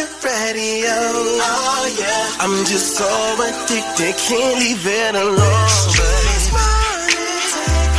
[0.00, 0.96] your radio.
[1.44, 2.40] Oh yeah.
[2.40, 3.04] I'm just so
[3.44, 5.68] addicted, can't leave it alone.
[5.92, 7.28] This morning,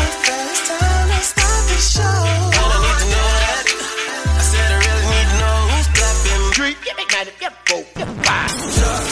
[0.01, 2.01] the first time to start the show.
[2.01, 3.65] I need to know that.
[4.33, 6.43] I said I really need to know who's clapping.
[6.57, 8.09] Three, yeah, yeah, yeah, four, yeah.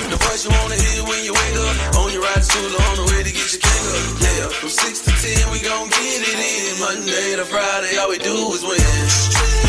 [0.09, 1.75] The voice you wanna hear when you wake up.
[2.01, 4.01] On your ride to school, on the way to get your king up.
[4.25, 6.73] Yeah, from six to ten, we gon' get it in.
[6.81, 9.68] Monday to Friday, all we do is win.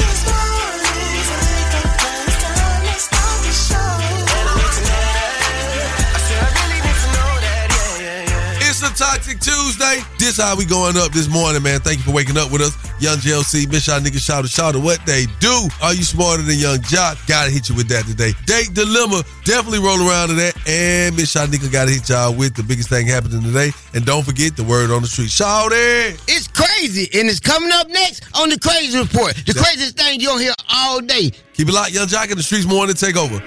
[9.41, 10.05] Tuesday.
[10.19, 11.79] This how we going up this morning, man.
[11.81, 12.77] Thank you for waking up with us.
[13.01, 15.67] Yung Joc, Miss Y'all niggas shout out, shout out what they do.
[15.81, 17.17] Are you smarter than Yung Joc?
[17.27, 18.33] Gotta hit you with that today.
[18.45, 20.53] Date Dilemma, definitely roll around to that.
[20.67, 23.71] And Miss Y'all nigga gotta hit y'all with the biggest thing happening today.
[23.95, 25.31] And don't forget the word on the street.
[25.31, 26.21] Shout it!
[26.27, 29.33] It's crazy, and it's coming up next on the Crazy Report.
[29.47, 31.31] The craziest thing you'll hear all day.
[31.53, 33.41] Keep it locked, Yung Joc in the streets morning takeover.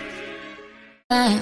[1.11, 1.41] Uh,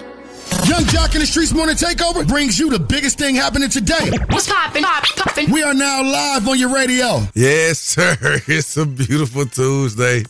[0.66, 4.10] Yung Joc in the Streetz Morning Takeover brings you the biggest thing happening today.
[4.30, 4.82] What's poppin'?
[4.82, 5.50] Pop, poppin'.
[5.50, 7.22] We are now live on your radio.
[7.34, 8.16] Yes, sir.
[8.46, 10.24] It's a beautiful Tuesday.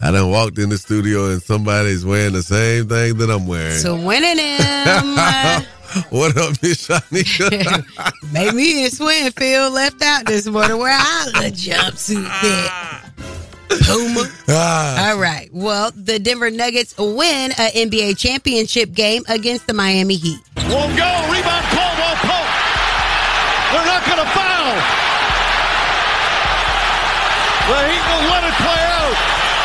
[0.00, 3.76] I done walked in the studio and somebody's wearing the same thing that I'm wearing.
[3.76, 4.56] So winning him.
[6.10, 7.50] what up, Miss Shanika?
[8.32, 12.95] Maybe in Swinfield left out this morning where I the jumpsuit fit.
[13.68, 14.24] Puma.
[14.48, 15.48] Ah, All right.
[15.52, 20.38] Well, the Denver Nuggets win a NBA championship game against the Miami Heat.
[20.70, 21.10] Won't go.
[21.26, 22.52] Rebound Caldwell Pope.
[23.74, 24.70] They're not going to foul.
[27.66, 29.16] The Heat will let it play out.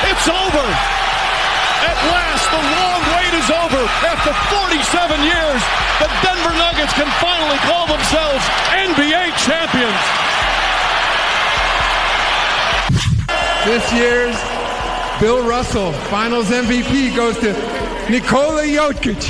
[0.10, 0.66] It's over.
[1.86, 3.82] At last, the long wait is over.
[4.02, 5.62] After 47 years,
[6.02, 8.42] the Denver Nuggets can finally call themselves
[8.74, 10.02] NBA champions.
[13.66, 14.36] This year's
[15.20, 17.54] Bill Russell Finals MVP goes to
[18.10, 19.22] Nikola Jokic.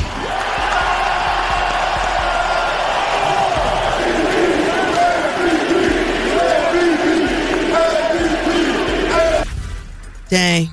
[10.30, 10.70] Dang.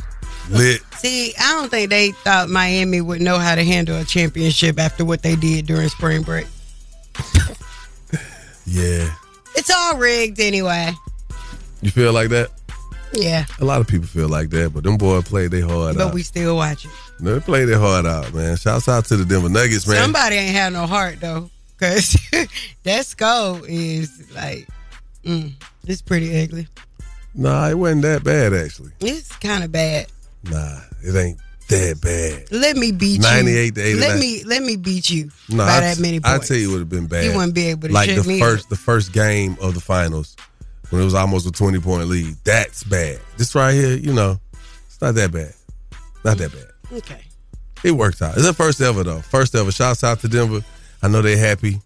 [0.51, 0.81] lit.
[0.99, 5.05] See, I don't think they thought Miami would know how to handle a championship after
[5.05, 6.47] what they did during spring break.
[8.71, 9.11] Yeah.
[9.57, 10.93] It's all rigged anyway.
[11.81, 12.51] You feel like that?
[13.13, 16.09] Yeah, A lot of people feel like that, but them boys played their heart but
[16.09, 16.15] out.
[16.15, 16.91] we still watch it.
[17.21, 18.57] they played their heart out, man.
[18.57, 19.97] Shouts out to the Denver Nuggets, man.
[20.03, 22.17] Somebody ain't have no heart though, cause
[22.83, 24.69] that skull is like,
[25.25, 25.53] mm,
[25.87, 26.69] it's pretty ugly.
[27.35, 28.91] Nah, it wasn't that bad, actually.
[29.01, 30.07] It's kind of bad.
[30.45, 31.39] Nah, it ain't
[31.69, 32.51] that bad.
[32.51, 33.73] Let me beat 98 you.
[33.73, 34.01] to 89.
[34.09, 36.45] Let me let me beat you No, by I, that many points.
[36.45, 37.25] I tell you, it would have been bad.
[37.25, 38.71] You wouldn't be able to like the me first up.
[38.71, 40.37] the first game of the finals
[40.91, 42.35] when it was almost a twenty point lead.
[42.45, 43.21] That's bad.
[43.37, 44.41] This right here, you know,
[44.87, 45.53] it's not that bad.
[46.25, 46.97] Not that bad.
[46.99, 47.21] Okay.
[47.85, 48.35] It worked out.
[48.37, 49.21] It's the first ever though.
[49.21, 49.71] First ever.
[49.71, 50.65] Shouts out to Denver.
[51.03, 51.81] I know they're happy.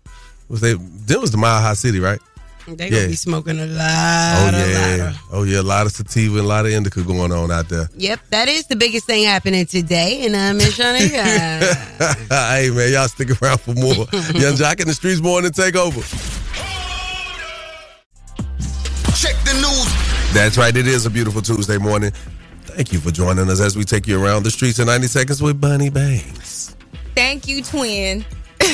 [0.48, 2.18] Was they Denver's the Mile High City, right?
[2.66, 2.90] They Yeah.
[2.90, 4.54] gonna be smoking a lot.
[4.54, 5.08] Oh yeah.
[5.10, 5.60] of- Oh yeah.
[5.60, 7.90] A lot of sativa and a lot of indica going on out there.
[7.96, 11.08] Yep, that is the biggest thing happening today, and I'm in uh, Shawnee.
[11.08, 13.94] hey man, y'all stick around for more.
[14.40, 16.00] Yung Joc in the streets morning take over.
[20.32, 20.74] That's right.
[20.74, 22.10] It is a beautiful Tuesday morning.
[22.62, 25.42] Thank you for joining us as we take you around the streets in 90 seconds
[25.42, 26.74] with Bunny Banks.
[27.14, 28.24] Thank you, twin.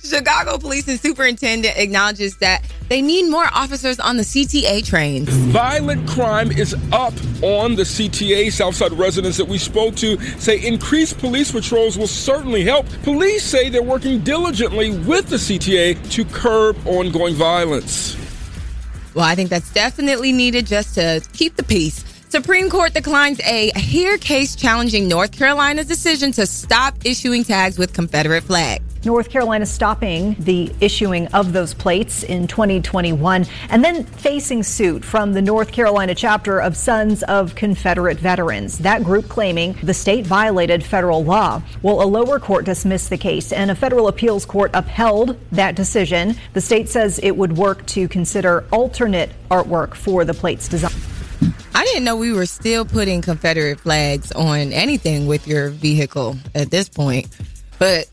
[0.00, 5.28] Chicago Police and Superintendent acknowledges that they need more officers on the CTA trains.
[5.28, 8.52] Violent crime is up on the CTA.
[8.52, 12.86] Southside residents that we spoke to say increased police patrols will certainly help.
[13.02, 18.27] Police say they're working diligently with the CTA to curb ongoing violence.
[19.14, 22.04] Well, I think that's definitely needed just to keep the peace.
[22.30, 27.94] Supreme Court declines a hear case challenging North Carolina's decision to stop issuing tags with
[27.94, 28.82] Confederate flag.
[29.02, 35.32] North Carolina stopping the issuing of those plates in 2021 and then facing suit from
[35.32, 38.76] the North Carolina chapter of Sons of Confederate Veterans.
[38.76, 41.62] That group claiming the state violated federal law.
[41.80, 46.34] Well, a lower court dismissed the case and a federal appeals court upheld that decision.
[46.52, 50.92] The state says it would work to consider alternate artwork for the plates design.
[51.74, 56.70] I didn't know we were still putting Confederate flags on anything with your vehicle at
[56.70, 57.28] this point.
[57.78, 58.08] But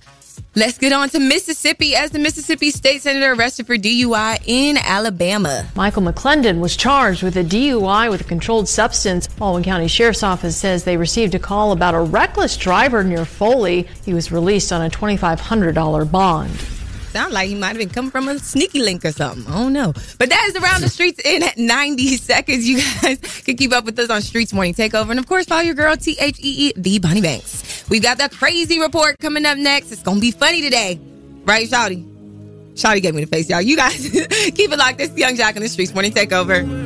[0.58, 5.68] Let's get on to Mississippi as the Mississippi state senator arrested for DUI in Alabama.
[5.76, 9.28] Michael McLendon was charged with a DUI with a controlled substance.
[9.28, 13.88] Baldwin County Sheriff's Office says they received a call about a reckless driver near Foley.
[14.06, 16.52] He was released on a $2,500 bond.
[17.16, 19.48] Sound like he might have been coming from a sneaky link or something.
[19.48, 19.94] I don't know.
[20.20, 22.68] But that is around the streets in 90 seconds.
[22.68, 25.12] You guys can keep up with us on Streetz Morning Takeover.
[25.12, 27.86] And of course, follow your girl, T H E E, the Bonnie Banks.
[27.90, 29.94] We've got the crazy report coming up next.
[29.94, 31.00] It's going to be funny today.
[31.46, 32.04] Right, Shouty?
[32.74, 33.62] Shouty gave me the face, y'all.
[33.62, 33.96] You guys
[34.54, 34.98] keep it locked.
[34.98, 36.85] This is Yung Joc in the Streetz Morning Takeover.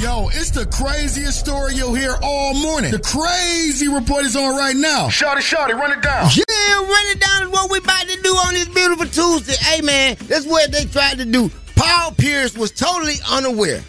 [0.00, 2.90] Yo, it's the craziest story you'll hear all morning.
[2.90, 5.08] The crazy report is on right now.
[5.08, 6.28] Shorty, shorty, run it down.
[6.36, 9.54] Yeah, run it down is what we about to do on this beautiful Tuesday.
[9.58, 11.50] Hey, man, that's what they tried to do.
[11.76, 13.82] Paul Pierce was totally unaware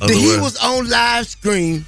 [0.00, 1.86] that he was on live stream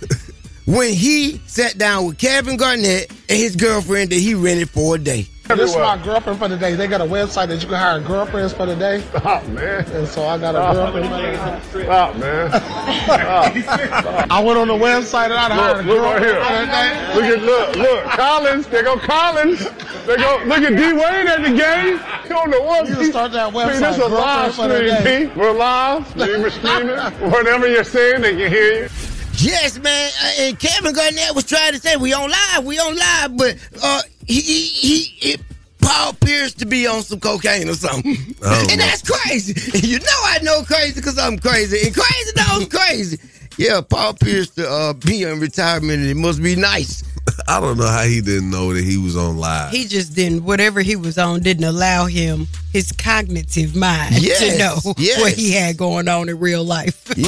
[0.64, 4.98] when he sat down with Kevin Garnett and his girlfriend that he rented for a
[4.98, 5.26] day.
[5.46, 6.74] This is my girlfriend for the day.
[6.74, 9.02] They got a website that you can hire girlfriends for the day.
[9.02, 9.84] Stop, man.
[9.92, 11.84] And so I got a girlfriend for the day.
[11.84, 12.48] Stop, man.
[12.48, 14.26] Stop.
[14.30, 16.44] I went on the website and I hired Look, a look right here.
[16.44, 17.14] for the day.
[17.14, 18.66] Look at look, look, Collins.
[18.68, 19.58] There go Collins.
[20.06, 22.00] They go look at D Wayne at the game.
[22.24, 22.88] You don't know what.
[22.88, 25.26] You can start that Man, website, this is a live girlfriend for the stream, day.
[25.34, 25.38] P.
[25.38, 26.08] We're live.
[26.08, 26.96] Streaming, streaming.
[27.30, 28.88] Whatever you're saying, they can hear you.
[29.36, 30.10] Yes, man.
[30.22, 33.56] Uh, and Kevin Garnett was trying to say we on live, we on live, but
[33.82, 35.40] uh, he he, he it,
[35.80, 39.54] Paul Pierce to be on some cocaine or something, Oh, and that's crazy.
[39.86, 43.18] You know I know crazy because I'm crazy, and crazy knows crazy.
[43.56, 47.04] Yeah, Paul Pierce to uh, be in retirement, and it must be nice.
[47.48, 49.70] I don't know how he didn't know that he was on live.
[49.70, 54.76] He just didn't, whatever he was on, didn't allow him his cognitive mind to know
[54.96, 55.20] yes.
[55.20, 57.16] what he had going on in real life.
[57.16, 57.24] Now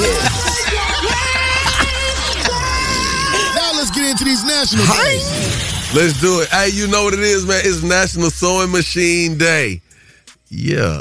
[3.74, 5.55] let's get into these national days.
[5.94, 6.48] Let's do it.
[6.48, 7.60] Hey, you know what it is, man?
[7.64, 9.80] It's National Sewing Machine Day.
[10.48, 11.00] Yeah.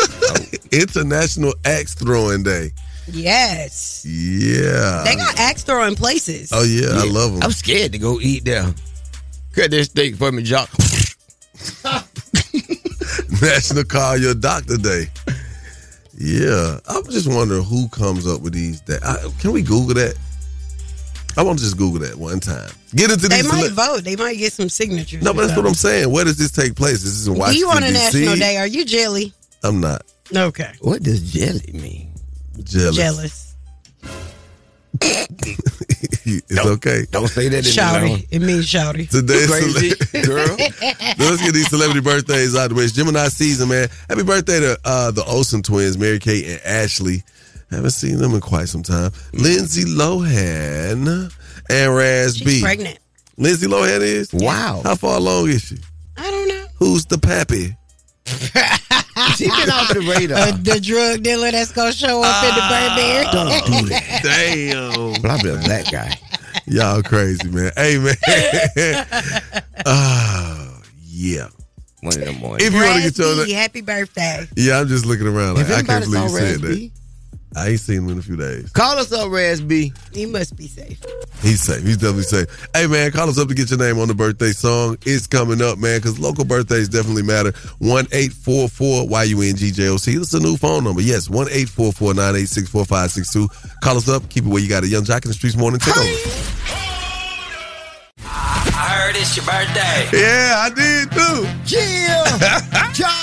[0.72, 2.70] International Axe Throwing Day.
[3.08, 4.04] yes.
[4.06, 5.02] Yeah.
[5.04, 6.50] They got axe throwing places.
[6.52, 7.42] Oh yeah, I love them.
[7.42, 8.72] I'm scared to go eat there.
[9.52, 10.68] Cut that steak for me, Joc.
[13.42, 15.06] National Call Your Doctor Day.
[16.16, 18.80] Yeah, I'm just wondering who comes up with these.
[18.82, 20.14] That I, can we Google that?
[21.36, 22.70] I want to just Google that one time.
[22.94, 23.48] Get into They these.
[23.52, 24.04] might cele- vote.
[24.04, 25.22] They might get some signatures.
[25.22, 26.10] no, but that's what I'm saying.
[26.10, 27.02] Where does this take place?
[27.02, 28.20] This is this in Do you want a D.C.?
[28.20, 28.56] national day?
[28.56, 29.32] Are you jelly?
[29.62, 30.02] I'm not
[30.34, 30.72] Okay.
[30.80, 32.12] What does jelly mean?
[32.64, 32.96] jealous.
[32.96, 33.46] Jealous.
[35.02, 37.06] it's okay.
[37.10, 38.26] Don't say that in Shouty.
[38.30, 39.08] It means shouty.
[39.08, 40.56] Today's Crazy cele- girl.
[41.18, 42.84] Let's get these celebrity birthdays out of the way.
[42.84, 43.88] It's Gemini season, man.
[44.08, 47.22] Happy birthday to uh, the Olsen twins, Mary Kate and Ashley.
[47.70, 49.12] Haven't seen them in quite some time.
[49.32, 51.32] Lindsay Lohan
[51.70, 52.60] and Raz She's B.
[52.60, 52.98] pregnant.
[53.36, 54.32] Lindsay Lohan is?
[54.32, 54.82] Wow.
[54.84, 55.78] How far along is she?
[56.16, 56.66] I don't know.
[56.78, 57.76] Who's the pappy?
[59.36, 60.38] She's been off the radar.
[60.38, 63.24] Uh, the drug dealer that's gonna show up in the Burberry.
[63.32, 64.20] Don't do that.
[64.22, 65.22] Damn.
[65.22, 66.18] Blah blah black guy.
[66.66, 67.72] Y'all crazy, man.
[67.76, 68.16] Hey, man.
[69.86, 71.48] oh, yeah.
[72.00, 72.68] One of them mornings.
[72.68, 73.36] If you want to get your...
[73.36, 74.46] Raspy, happy birthday.
[74.56, 76.90] Yeah, I'm just looking around like, If I can't believe you said that.
[77.56, 78.70] I ain't seen him in a few days.
[78.70, 79.92] Call us up, Raz B.
[80.12, 81.02] He must be safe.
[81.42, 81.82] He's safe.
[81.82, 82.68] He's definitely safe.
[82.74, 84.98] Hey, man, call us up to get your name on the birthday song.
[85.04, 87.52] It's coming up, man, because local birthdays definitely matter.
[87.78, 90.16] 1 844 YUNGJOC.
[90.16, 91.00] That's a new phone number.
[91.00, 93.70] Yes, 1 844 986 4562.
[93.82, 94.28] Call us up.
[94.28, 95.80] Keep it where you got a Yung Joc in the streets morning.
[95.80, 96.06] Take over.
[98.22, 100.08] I heard it's your birthday.
[100.16, 101.46] Yeah, I did too.
[101.76, 103.16] Yeah.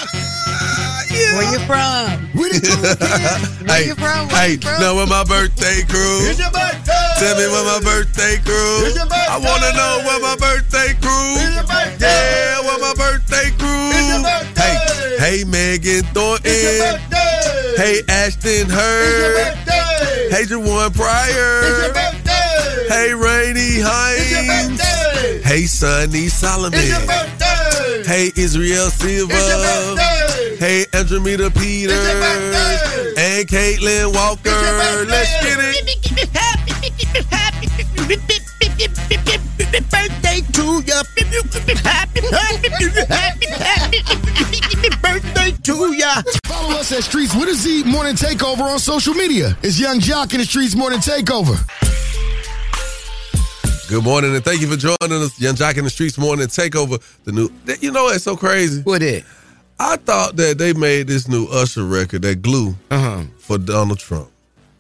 [1.36, 2.08] Where you from?
[2.38, 3.62] Where cool kids?
[3.62, 4.28] Where hey, you from?
[4.28, 4.80] Where hey, you from?
[4.82, 6.24] now where my birthday crew?
[6.30, 6.94] It's your birthday.
[7.20, 8.86] Tell me where my birthday crew.
[8.88, 9.28] It's your birthday.
[9.30, 11.36] I want to know where my birthday crew.
[11.42, 12.08] It's your birthday.
[12.08, 13.90] Yeah, where my birthday crew.
[13.94, 15.18] It's your birthday.
[15.18, 16.46] Hey, hey, Megan Thornton.
[16.46, 17.76] It's your birthday.
[17.78, 19.36] Hey, Ashton It's your Hurd.
[19.36, 20.30] birthday.
[20.32, 21.94] Hey, Jawan It's your Pryor.
[21.94, 22.88] birthday.
[22.90, 24.78] Hey, Rainey It's your Hines.
[24.78, 25.42] birthday.
[25.44, 26.80] Hey, Sonny Solomon.
[26.80, 28.04] It's your birthday.
[28.06, 29.34] Hey, Israel Silva.
[29.36, 30.17] It's your birthday.
[30.60, 31.94] Hey, Andromeda Peters.
[31.94, 33.14] It's.
[33.16, 34.50] And Caitlin Walker.
[34.50, 35.12] It's your birthday.
[35.12, 35.78] Let's get it.
[39.92, 41.04] birthday to ya.
[41.78, 46.24] Happy, happy, happy birthday to ya.
[46.46, 49.56] Follow us at Streets with a Z Morning Takeover on social media.
[49.62, 51.56] It's Yung Joc in the Streetz Morning Takeover.
[53.90, 55.40] Good morning, and thank you for joining us.
[55.40, 57.00] Yung Joc in the Streetz Morning Takeover.
[57.26, 57.50] The new,
[57.80, 58.82] you know, it's so crazy.
[58.82, 59.24] What it?
[59.80, 63.24] I thought that they made this new Usher record, that glue, Uh-huh.
[63.38, 64.30] for Donald Trump.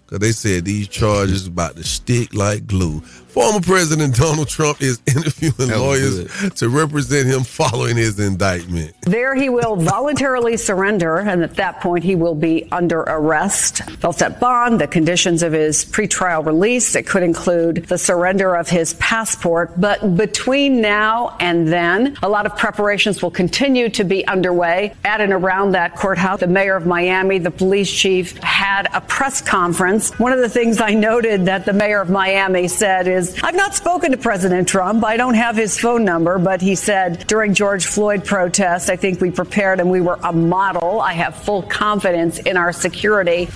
[0.05, 3.01] Because they said these charges about to stick like glue.
[3.37, 8.95] Former President Donald Trump is interviewing was lawyers to represent him following his indictment.
[9.01, 13.83] There, he will voluntarily surrender, and at that point, he will be under arrest.
[14.01, 16.95] They'll set bond, the conditions of his pretrial release.
[16.95, 19.79] It could include the surrender of his passport.
[19.79, 25.21] But between now and then, a lot of preparations will continue to be underway at
[25.21, 26.39] and around that courthouse.
[26.39, 30.09] The mayor of Miami, the police chief, had a press conference.
[30.17, 33.75] One of the things I noted that the mayor of Miami said is, I've not
[33.75, 35.03] spoken to President Trump.
[35.03, 39.21] I don't have his phone number, but he said during George Floyd protest, I think
[39.21, 41.01] we prepared and we were a model.
[41.01, 43.49] I have full confidence in our security.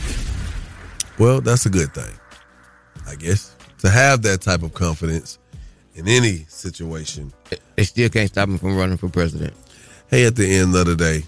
[1.20, 2.14] Well, that's a good thing,
[3.08, 5.40] I guess, to have that type of confidence
[5.96, 7.32] in any situation.
[7.76, 9.54] They still can't stop him from running for president.
[10.10, 11.24] Hey, at the end of the day,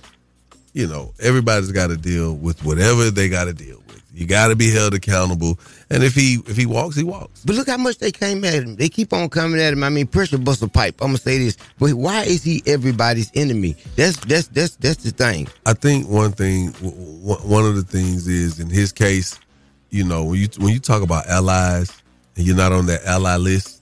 [0.73, 4.01] you know, everybody's got to deal with whatever they got to deal with.
[4.13, 5.59] You got to be held accountable,
[5.93, 7.43] and if he if he walks, he walks.
[7.45, 8.75] But look how much they came at him.
[8.75, 9.83] They keep on coming at him.
[9.83, 10.95] I mean, pressure bust a pipe.
[11.01, 13.75] I'm gonna say this, but why is he everybody's enemy?
[13.95, 15.47] That's that's that's that's the thing.
[15.65, 19.39] I think one thing, one of the things is in his case,
[19.91, 21.91] you know, when you when you talk about allies
[22.35, 23.81] and you're not on that ally list,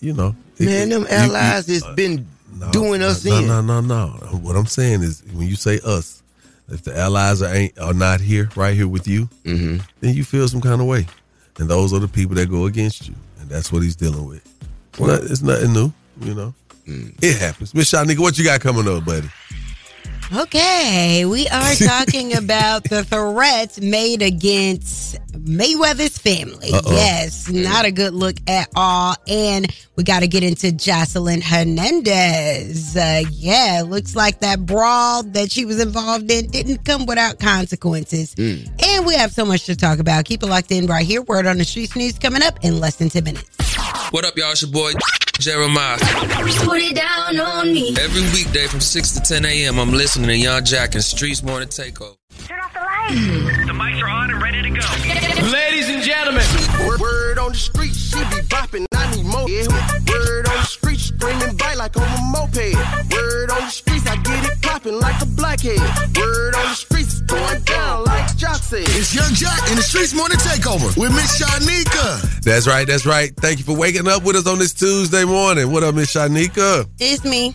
[0.00, 2.26] you know, it- Man, them you- you- allies has uh, been
[2.72, 3.46] doing us no, in.
[3.46, 4.06] No, no, no.
[4.42, 6.22] What I'm saying is, when you say us,
[6.68, 9.78] if the allies are ain't are not here, right here with you, Mm-hmm.
[10.00, 11.06] then you feel some kind of way,
[11.58, 14.44] and those are the people that go against you, and that's what he's dealing with.
[14.92, 16.54] It's, not, it's nothing new, you know.
[16.86, 17.14] Mm.
[17.22, 17.74] It happens.
[17.74, 19.28] Miss Shanika, what you got coming up, buddy?
[20.30, 26.70] Okay, we are talking about the threats made against Mayweather's family.
[26.70, 26.92] Uh-oh.
[26.92, 29.14] Yes, not a good look at all.
[29.26, 32.94] And we got to get into Jocelyn Hernandez.
[32.94, 38.34] Uh, yeah, looks like that brawl that she was involved in didn't come without consequences.
[38.38, 40.26] And we have so much to talk about.
[40.26, 41.22] Keep it locked in right here.
[41.22, 43.57] Word on the Streets News coming up in less than 10 minutes.
[44.10, 44.52] What up, y'all?
[44.52, 44.92] It's your boy
[45.38, 45.98] Jeremiah.
[45.98, 47.94] Put it down on me.
[48.00, 51.68] Every weekday from 6 to 10 a.m., I'm listening to Yung Joc and Streetz Morning
[51.68, 52.16] Takeover.
[52.46, 53.66] Turn off the lights.
[53.66, 54.80] the mics are on and ready to go.
[57.48, 59.48] On the street, she be bopping, I need more.
[59.48, 59.64] Yeah.
[60.04, 62.76] Word on the street, screaming bite like on a moped.
[63.10, 65.78] Word on the streets, I get it popping like a blackhead.
[66.14, 68.84] Word on the streets, going down like Joc said.
[68.88, 72.42] It's Yung Joc in the Streetz Morning Takeover with Miss Shanika.
[72.42, 72.86] That's right.
[72.86, 73.34] That's right.
[73.36, 75.72] Thank you for waking up with us on this Tuesday morning.
[75.72, 76.86] What up, Miss Shanika?
[76.98, 77.54] It's me.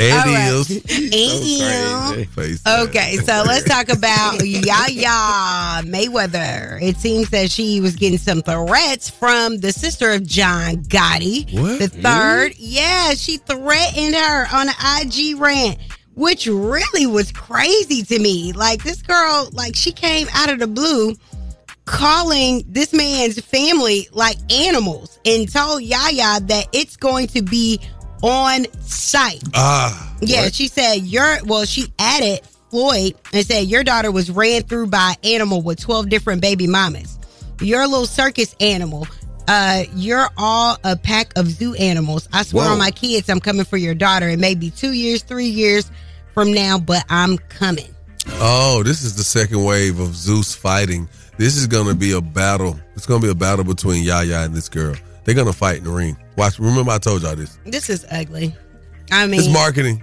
[0.00, 0.28] And.
[0.28, 0.70] Eels.
[0.70, 2.28] And
[2.66, 6.80] Okay, so let's talk about Yaya Mayweather.
[6.82, 11.78] It seems that she was getting some threats from the sister of John Gotti, What?
[11.78, 12.54] the third.
[12.58, 15.78] Yeah, she threatened her on an IG rant,
[16.14, 18.52] which really was crazy to me.
[18.52, 21.14] Like this girl, like she came out of the blue
[21.88, 27.80] calling this man's family like animals and told Yaya that it's going to be
[28.22, 29.42] on site.
[29.54, 30.16] Ah.
[30.20, 32.40] Yeah, she said your well, she added
[32.70, 36.66] Floyd and said your daughter was ran through by an animal with 12 different baby
[36.66, 37.18] mamas.
[37.60, 39.06] You're a little circus animal.
[39.48, 42.28] Uh, you're all a pack of zoo animals.
[42.32, 42.72] I swear Whoa.
[42.72, 44.28] on my kids, I'm coming for your daughter.
[44.28, 45.90] It may be two years, three years
[46.34, 47.88] from now, but I'm coming.
[48.34, 51.08] Oh, this is the second wave of Zeus fighting.
[51.38, 52.78] This is gonna be a battle.
[52.96, 54.94] It's gonna be a battle between Yaya and this girl.
[55.24, 56.16] They're gonna fight in the ring.
[56.36, 56.58] Watch.
[56.58, 57.58] Remember, I told y'all this.
[57.64, 58.54] This is ugly.
[59.12, 60.02] I mean, It's marketing,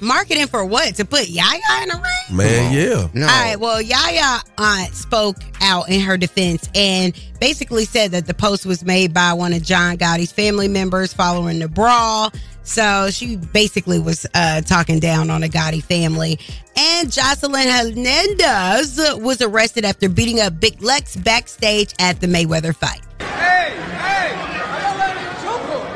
[0.00, 0.94] marketing for what?
[0.96, 2.36] To put Yaya in the ring?
[2.36, 2.72] man.
[2.72, 3.22] Yeah.
[3.22, 3.56] All right.
[3.56, 8.84] Well, Yaya aunt spoke out in her defense and basically said that the post was
[8.84, 12.32] made by one of John Gotti's family members following the brawl.
[12.64, 16.38] So she basically was uh, talking down on the Gotti family.
[16.76, 23.00] And Jocelyn Hernandez was arrested after beating up Big Lex backstage at the Mayweather fight.
[23.18, 24.34] Hey, hey,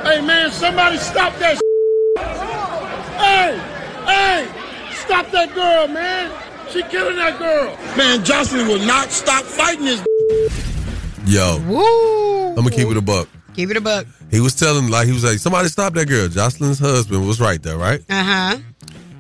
[0.03, 1.61] hey, man, somebody stop that.
[3.17, 3.59] hey,
[4.05, 6.33] hey, stop that girl, man.
[6.71, 7.77] She killing that girl.
[7.97, 10.05] Man, Jocelyn will not stop fighting this.
[11.25, 11.59] Yo.
[11.67, 12.49] Woo.
[12.49, 13.29] I'm gonna keep it a buck.
[13.57, 14.07] Keep it a buck.
[14.31, 16.29] He was telling like he was like somebody stop that girl.
[16.29, 18.01] Jocelyn's husband was right there, right?
[18.09, 18.59] Uh huh.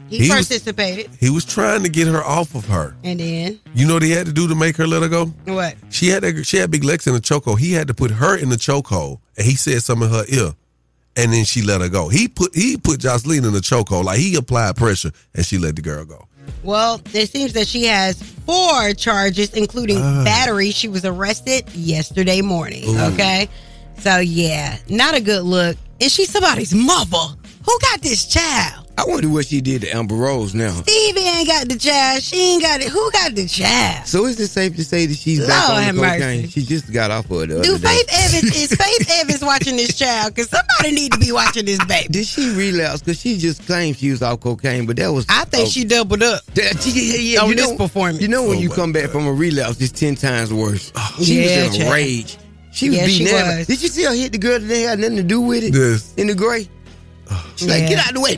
[0.09, 1.11] He, He was- participated.
[1.19, 2.95] He was trying to get her off of her.
[3.03, 5.27] And then You know what he had to do to make her let her go?
[5.47, 5.75] what?
[5.91, 7.59] She had that, she had Big Lex in the chokehold.
[7.59, 10.53] He had to put her in the chokehold, and he said something in her ear,
[11.17, 12.09] and then she let her go.
[12.09, 15.75] He put he put Jocelyn in the chokehold, like he applied pressure, and she let
[15.77, 16.29] the girl go.
[16.63, 20.23] Well, it seems that she has four charges, including Ah.
[20.23, 20.71] battery.
[20.71, 22.85] She was arrested yesterday morning.
[22.89, 22.99] Ooh.
[23.15, 23.49] Okay.
[23.99, 25.77] So, yeah, not a good look.
[26.01, 27.35] And she's somebody's mother.
[27.65, 28.83] Who got this child?
[28.99, 30.71] I wonder what she did to Amber Rose now.
[30.71, 32.23] Stevie ain't got the child.
[32.23, 32.89] She ain't got it.
[32.89, 34.07] Who got the child?
[34.07, 36.19] So is it safe to say that she's back on have the mercy.
[36.19, 36.49] cocaine?
[36.49, 37.89] She just got off of it the Do other day.
[37.89, 40.35] Faith Evans is Faith Evans watching this child?
[40.35, 42.09] Because somebody need to be watching this baby.
[42.09, 43.01] Did she relapse?
[43.03, 45.27] Because she just claimed she was off cocaine, but that was.
[45.29, 45.71] I think oh.
[45.71, 46.43] she doubled up.
[46.55, 47.41] That, yeah, yeah, yeah.
[47.43, 48.23] on you this know, performance.
[48.23, 50.91] You know when Oh you my come back from a relapse, it's ten times worse.
[50.97, 51.93] Oh, she Yeah, was in a child.
[51.93, 52.39] rage.
[52.77, 53.59] She was Yeah, beating she everybody.
[53.59, 53.67] was.
[53.67, 55.75] Did you see her hit the girl that had nothing to do with it?
[55.75, 56.13] Yes.
[56.19, 56.69] In the gray.
[57.57, 58.37] She's like, get out of the way.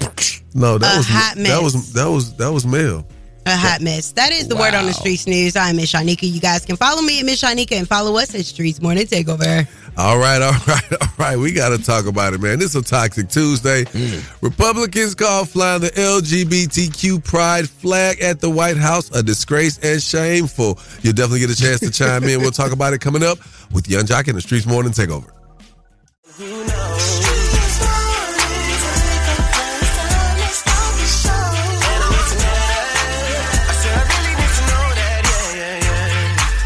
[0.54, 3.04] No, that A was hot that was that was that was Mel.
[3.46, 4.12] A hot mess.
[4.12, 4.98] That is the word on the Wow.
[5.00, 5.56] streets news.
[5.56, 6.30] I'm Miss Shanika.
[6.30, 9.66] You guys can follow me at Miss Shanika and follow us at Streetz Morning Takeover.
[9.98, 11.36] All right, all right, all right.
[11.36, 12.60] We got to talk about it, man.
[12.60, 13.82] This is a toxic Tuesday.
[13.84, 14.42] Mm.
[14.42, 20.78] Republicans call flying the LGBTQ pride flag at the White House a disgrace and shameful.
[21.02, 22.40] You'll definitely get a chance to chime in.
[22.40, 23.38] We'll talk about it coming up
[23.72, 25.32] with Yung Joc and the Streetz Morning Takeover.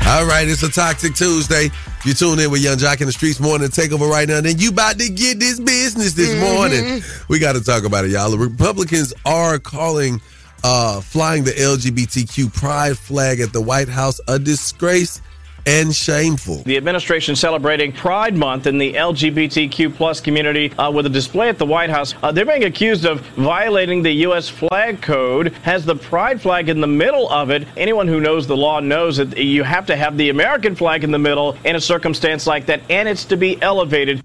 [0.04, 1.70] All right, it's a toxic Tuesday.
[2.04, 4.40] You tune in with Yung Joc in the Streetz Morning Takeover right now.
[4.40, 7.00] Then you about to get this business this morning.
[7.28, 8.28] We got to talk about it, y'all.
[8.28, 10.20] The Republicans are calling
[10.64, 15.22] uh, flying the LGBTQ pride flag at the White House a disgrace
[15.66, 16.62] and shameful.
[16.64, 21.58] The administration celebrating Pride Month in the LGBTQ plus community uh, with a display at
[21.58, 22.14] the White House.
[22.22, 24.48] Uh, they're being accused of violating the U.S.
[24.48, 25.52] flag code.
[25.62, 27.66] Has the Pride flag in the middle of it.
[27.76, 31.10] Anyone who knows the law knows that you have to have the American flag in
[31.10, 34.22] the middle in a circumstance like that, and it's to be elevated.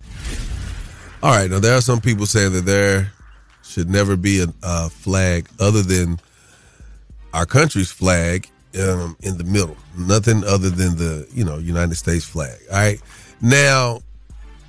[1.21, 3.11] All right, now there are some people saying that there
[3.63, 6.19] should never be a, a flag other than
[7.33, 9.77] our country's flag um, in the middle.
[9.97, 12.57] Nothing other than the you know United States flag.
[12.71, 13.01] All right,
[13.41, 14.01] now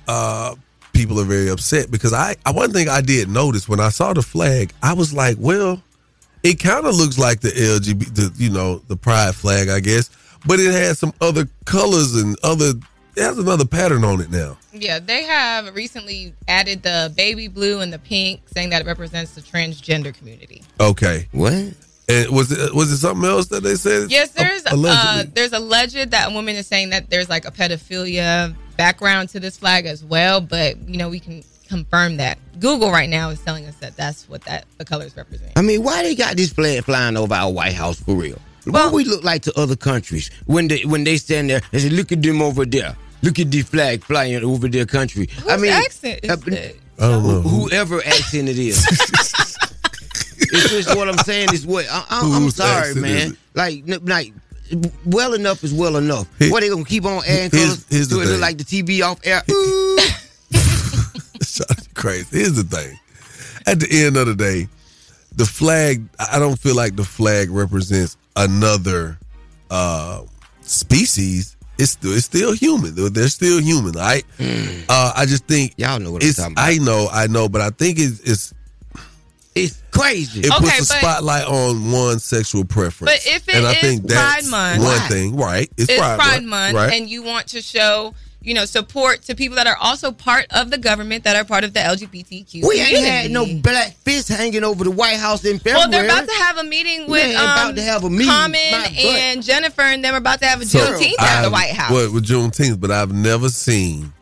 [0.07, 0.55] uh,
[0.93, 4.13] people are very upset because I, I one thing I did notice when I saw
[4.13, 5.81] the flag, I was like, well,
[6.43, 10.09] it kind of looks like the LGBT, the, you know, the pride flag, I guess,
[10.45, 12.73] but it has some other colors and other.
[13.15, 14.57] It has another pattern on it now.
[14.71, 19.35] Yeah, they have recently added the baby blue and the pink, saying that it represents
[19.35, 20.63] the transgender community.
[20.79, 21.27] Okay.
[21.31, 21.73] What?
[22.09, 24.09] And was it was it something else that they said?
[24.09, 25.31] Yes, there's uh, Allegedly.
[25.35, 29.57] there's alleged that a woman is saying that there's like a pedophilia background to this
[29.57, 32.39] flag as well, but you know we can confirm that.
[32.59, 35.51] Google right now is telling us that that's what that the colors represent.
[35.55, 38.39] I mean, why they got this flag flying over our White House for real?
[38.65, 41.89] what we look like to other countries when they when they stand there and say,
[41.89, 42.95] "Look at them over there.
[43.21, 46.79] Look at the flag flying over their country." I mean, accent is uh, it?
[46.99, 47.41] I don't know.
[47.41, 48.85] whoever accent it is.
[50.51, 53.37] it's just what I'm saying is what I, I'm sorry, man.
[53.53, 54.33] Like, like.
[55.03, 56.27] Well enough is well enough.
[56.37, 57.85] Here- what they gonna keep on adding here's- colors?
[57.89, 58.41] here's the Do it look thing.
[58.41, 59.41] like the TV off air?
[61.95, 62.37] crazy.
[62.37, 62.97] Here's the thing.
[63.65, 64.67] At the end of the day,
[65.35, 69.17] the flag, I don't feel like the flag represents another
[69.71, 70.21] uh
[70.61, 71.55] species.
[71.77, 72.93] It's still it's still human.
[73.11, 74.23] They're- still human, right?
[74.87, 75.73] Uh I just think.
[75.77, 76.67] Y'all know what I'm talking about.
[76.67, 78.53] I know, I know, but I think it's it's
[79.65, 80.41] It's crazy.
[80.41, 83.11] it Okay, puts a but- spotlight on one sexual preference.
[83.11, 85.07] But if it and I is think Pride that's Month- one Why?
[85.07, 85.71] thing, right?
[85.77, 86.93] It's, It's Pride, Pride Month, right?
[86.93, 90.71] and you want to show you know support to people that are also part of
[90.71, 92.65] the government that are part of the LGBTQ.
[92.65, 93.05] We ain't community.
[93.05, 95.79] had no black fist hanging over the White House in February.
[95.81, 98.57] Well, they're about to have a meeting with um, about to have a meeting, Common
[98.57, 101.91] and Jennifer, and them are about to have a So, Juneteenth at the White House.
[101.91, 104.13] Well, with Juneteenth, but I've never seen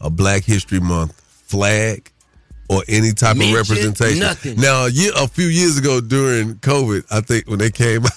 [0.00, 2.12] a Black History Month flag
[2.68, 4.20] or any type Mention of representation.
[4.20, 4.56] nothing.
[4.60, 8.12] Now, a, year, a few years ago during COVID, I think when they came out,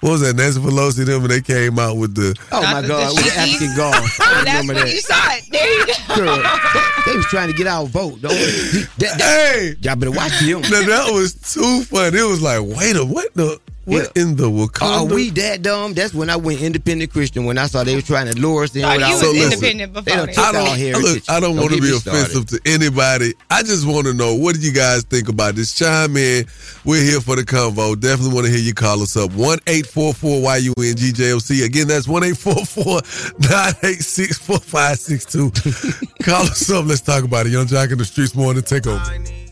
[0.00, 0.34] what was that?
[0.36, 2.34] Nancy Pelosi them when they came out with the.
[2.52, 3.94] Oh my God, with the African guard.
[3.96, 4.94] Oh, I that's remember when that.
[4.94, 5.44] you saw it.
[5.50, 6.14] There you go.
[6.16, 6.36] Girl,
[7.04, 8.20] they, they was trying to get our vote.
[8.22, 10.62] Don't that, that, Hey, y'all better watch them.
[10.62, 12.18] now that was too funny.
[12.18, 14.82] It was like, wait a what the what in the Wakanda?
[14.82, 15.94] Are we that dumb?
[15.94, 17.44] That's when I went independent Christian.
[17.44, 18.82] When I saw they were trying to lure us in.
[18.82, 20.34] Thought you was listen, independent They before done that.
[20.34, 21.02] took I don't heritage.
[21.02, 21.22] look.
[21.30, 22.22] I don't, want to be me started.
[22.22, 23.34] offensive to anybody.
[23.50, 25.74] I just want to know what do you guys think about this?
[25.74, 26.46] Chime in.
[26.84, 27.98] We're here for the convo.
[27.98, 29.32] Definitely want to hear you call us up.
[29.32, 31.64] One eight four four Y U N G J O C.
[31.64, 33.00] Again, that's one eight four four
[33.50, 35.50] nine eight six four five six two.
[36.22, 36.86] Call us up.
[36.86, 37.50] Let's talk about it.
[37.52, 39.45] Yung Joc in the streets morning takeover.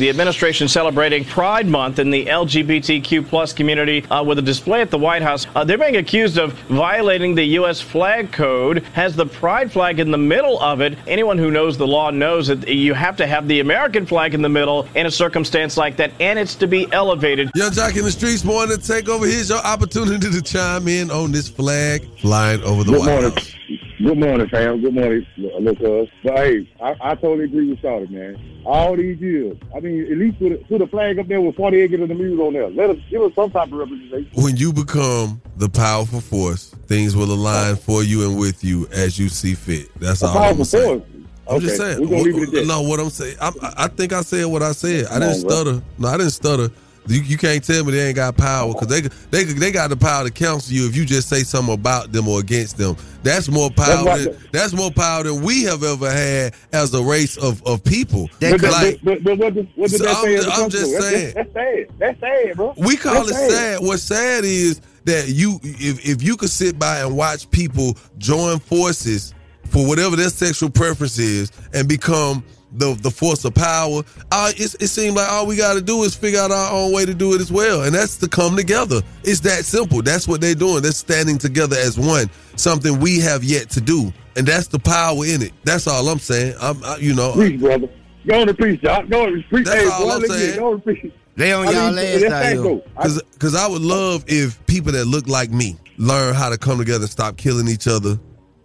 [0.00, 4.90] The administration celebrating Pride Month in the LGBTQ plus community uh, with a display at
[4.90, 5.46] the White House.
[5.54, 7.82] Uh, they're being accused of violating the U.S.
[7.82, 8.78] flag code.
[8.94, 10.96] Has the Pride flag in the middle of it.
[11.06, 14.40] Anyone who knows the law knows that you have to have the American flag in
[14.40, 17.50] the middle in a circumstance like that, and it's to be elevated.
[17.54, 19.30] Yung Joc in the streets morning takeover.
[19.30, 23.32] Here's your opportunity to chime in on this flag flying over the Good White morning.
[23.32, 23.59] House.
[24.02, 24.80] Good morning, fam.
[24.80, 26.08] Good morning, Lucas.
[26.24, 28.62] But hey, I, I totally agree with Shawty, man.
[28.64, 31.54] All these years, I mean, at least put a, put a flag up there with
[31.54, 32.68] 40 acres of the music on there.
[32.68, 34.30] Let us give us some type of representation.
[34.42, 37.76] When you become the powerful force, things will align oh.
[37.76, 39.88] for you and with you as you see fit.
[40.00, 41.00] That's A all I'm saying.
[41.00, 41.10] force.
[41.48, 42.00] I'm just saying.
[42.00, 42.66] we're gonna leave it at.
[42.66, 45.06] No, what I'm saying, I, I think I said what I said.
[45.06, 45.50] I didn't on, bro.
[45.50, 45.82] stutter.
[45.98, 46.70] No, I didn't stutter.
[47.06, 49.96] You, you can't tell me they ain't got power because they they they got the
[49.96, 52.96] power to counsel you if you just say something about them or against them.
[53.22, 54.04] That's more power.
[54.04, 57.62] That's than, why- that's more power than we have ever had as a race of,
[57.66, 58.28] of people.
[58.40, 60.34] But, but, Like, but, but what, did- what did So that I'm- say?
[60.36, 61.02] as a I'm just principle?
[61.02, 61.34] saying.
[61.34, 61.98] That's, that's, that's sad.
[61.98, 62.74] That's sad, bro.
[62.76, 63.80] We call That's it sad.
[63.80, 68.58] What's sad is that you, if if you could sit by and watch people join
[68.60, 69.34] forces
[69.66, 74.74] for whatever their sexual preference is and become the the force of power, uh, it,
[74.80, 77.14] it seems like all we got to do is figure out our own way to
[77.14, 79.00] do it as well, and that's to come together.
[79.24, 80.02] It's that simple.
[80.02, 80.82] That's what they're doing.
[80.82, 82.30] They're standing together as one.
[82.56, 85.52] Something we have yet to do, and that's the power in it.
[85.64, 86.54] That's all I'm saying.
[86.60, 87.88] I'm, I, you know, Preach, brother.
[88.26, 89.08] Go on and preach, Doc.
[89.08, 89.64] Go on and preach.
[89.66, 90.56] That's hey, all boy, I'm saying.
[90.58, 91.12] Go on and preach.
[91.36, 92.62] They on I y'all mean, last let out that here.
[92.62, 92.82] go.
[92.96, 96.58] I- Cause, Cause I would love if people that look like me learn how to
[96.58, 98.18] come together and stop killing each other.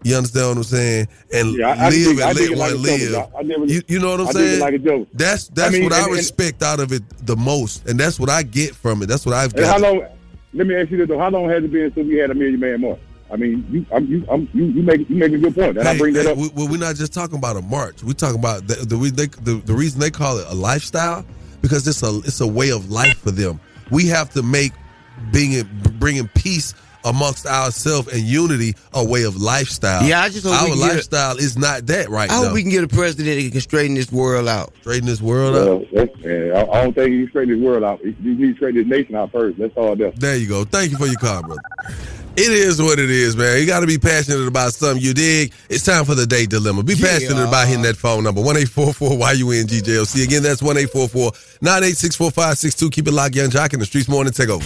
[0.05, 1.07] You understand what I'm saying?
[1.33, 3.27] And Yeah, I- I live I and let like one joke, live.
[3.39, 4.59] I never- you, you know what I'm I saying?
[4.59, 5.07] like a joke.
[5.13, 7.99] That's that's I mean, what I and- and- respect out of it the most, and
[7.99, 9.07] that's what I get from it.
[9.07, 10.05] That's what I've And how long?
[10.53, 12.35] Let me ask you this though: How long has it been since we had a
[12.35, 12.99] million man march?
[13.33, 15.79] I mean, you, I'm, you, I'm, you, you make you make a good point.
[15.79, 16.37] and I bring that hey, up.
[16.37, 18.03] we, well, we're not just talking about a march.
[18.03, 21.25] We're talking about the the, they, the the reason they call it a lifestyle
[21.63, 23.59] because it's a it's a way of life for them.
[23.89, 24.71] We have to make
[25.31, 30.03] being bringing peace amongst ourselves and unity a way of lifestyle.
[30.03, 32.35] Yeah, I just hope we our can get a- lifestyle is not that right I
[32.35, 32.43] now.
[32.45, 34.73] hope we can get a president that can straighten this world out.
[34.81, 38.03] Straighten this world Well, that's, man, I, I don't think you straighten this world out.
[38.03, 39.57] You need to straighten this nation out first.
[39.57, 40.19] That's all that.
[40.19, 40.65] There you go.
[40.65, 41.61] Thank you for your call, brother.
[42.37, 43.61] It is what it is, man.
[43.61, 45.53] You got to be passionate about something you dig.
[45.69, 46.83] It's time for the day dilemma.
[46.83, 49.79] Be passionate about hitting that phone number one eight four four Y U N G
[49.81, 50.21] J O C.
[50.21, 52.89] Again, that's one eight four four nine eight six four five six two.
[52.89, 54.33] Keep it locked, Yung Joc in the streets morning.
[54.33, 54.65] Take over.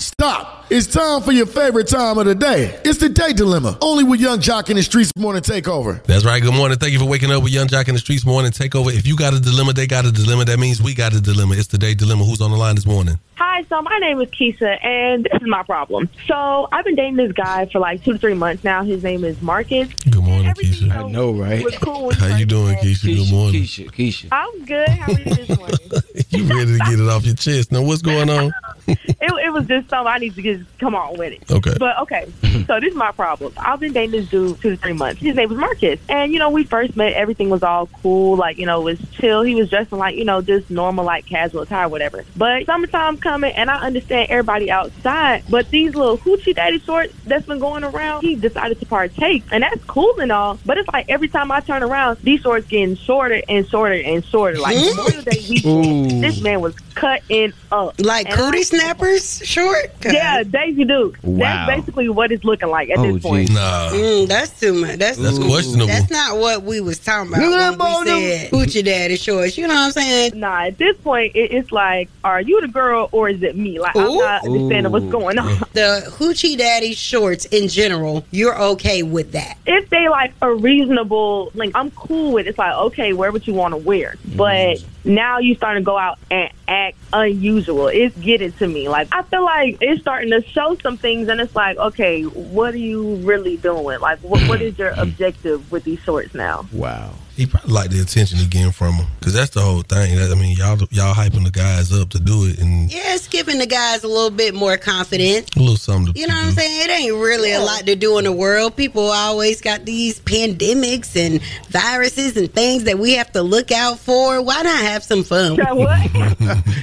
[0.00, 0.59] Stop.
[0.72, 2.78] It's time for your favorite time of the day.
[2.84, 3.76] It's the day dilemma.
[3.80, 6.00] Only with Yung Joc in the Streetz Morning Takeover.
[6.04, 6.40] That's right.
[6.40, 6.78] Good morning.
[6.78, 8.52] Thank you for waking up with Yung Joc in the streets morning.
[8.52, 8.96] Takeover.
[8.96, 10.44] If you got a dilemma, they got a dilemma.
[10.44, 11.56] That means we got a dilemma.
[11.56, 12.24] It's the day dilemma.
[12.24, 13.18] Who's on the line this morning?
[13.34, 16.08] Hi, so my name is Keisha, and this is my problem.
[16.28, 18.84] So I've been dating this guy for like two to three months now.
[18.84, 19.88] His name is Marcus.
[20.08, 20.90] Good morning, Keisha.
[20.92, 21.64] I know, right?
[21.64, 23.16] Was cool How you doing, Keisha?
[23.16, 23.62] Good morning.
[23.62, 24.28] Keisha, Keisha.
[24.30, 24.88] I'm good.
[24.88, 25.76] How are you this morning?
[26.30, 27.72] You ready to get it off your chest?
[27.72, 28.52] Now, what's going on?
[28.86, 31.50] it, it was just something I need to just come on with it.
[31.50, 31.74] Okay.
[31.78, 32.64] But okay, mm-hmm.
[32.64, 33.52] so this is my problem.
[33.56, 35.20] I've been dating this dude two to three months.
[35.20, 37.12] His name was Marcus, and you know we first met.
[37.14, 39.42] Everything was all cool, like you know it was chill.
[39.42, 42.24] He was dressing like you know just normal like casual attire, whatever.
[42.36, 47.46] But summertime coming, and I understand everybody outside, but these little hoochie daddy shorts that's
[47.46, 50.58] been going around, he decided to partake, and that's cool and all.
[50.64, 54.24] But it's like every time I turn around, these shorts getting shorter and shorter and
[54.24, 54.58] shorter.
[54.58, 54.96] Like hmm?
[54.96, 56.20] Memorial Day weekend, Ooh.
[56.20, 59.92] this man was cutting up, Like And cootie I- snappers short?
[60.04, 61.18] yeah, Daisy Duke.
[61.22, 61.66] Wow.
[61.66, 63.50] That's basically what it's looking like at Oh, this point.
[63.52, 63.90] Nah.
[63.90, 64.98] Mm, that's too much.
[64.98, 65.86] That's, That's ooh, questionable.
[65.86, 69.56] That's not what we was talking about Look when we said hoochie daddy shorts.
[69.56, 70.38] You know what I'm saying?
[70.38, 73.78] Nah, at this point, it, it's like, are you the girl or is it me?
[73.80, 75.58] Like, I'm not understanding what's going on.
[75.72, 79.56] The hoochie daddy shorts in general, you're okay with that.
[79.66, 82.50] If they like a reasonable, like, I'm cool with it.
[82.50, 84.16] It's like, okay, wear what you want to wear.
[84.36, 87.88] But now you starting to go out and act unusual.
[87.88, 88.88] It's getting to me.
[88.88, 92.74] Like, I feel like it's starting to show some things, and it's like, okay, what
[92.74, 94.00] are you really doing?
[94.00, 95.00] Like, what, what is your mm-hmm.
[95.00, 96.66] objective with these shorts now?
[96.72, 97.14] Wow.
[97.36, 100.16] He probably like the attention he getting from him because that's the whole thing.
[100.16, 103.28] That- I mean, y'all y'all hyping the guys up to do it and Yeah, it's
[103.28, 105.48] giving the guys a little bit more confidence.
[105.56, 106.12] a little something.
[106.12, 106.82] To, You know what I'm saying?
[106.88, 108.76] It ain't really a lot to do in the world.
[108.76, 111.40] People always got these pandemics and
[111.70, 114.42] viruses and things that we have to look out for.
[114.42, 115.58] Why not have some fun?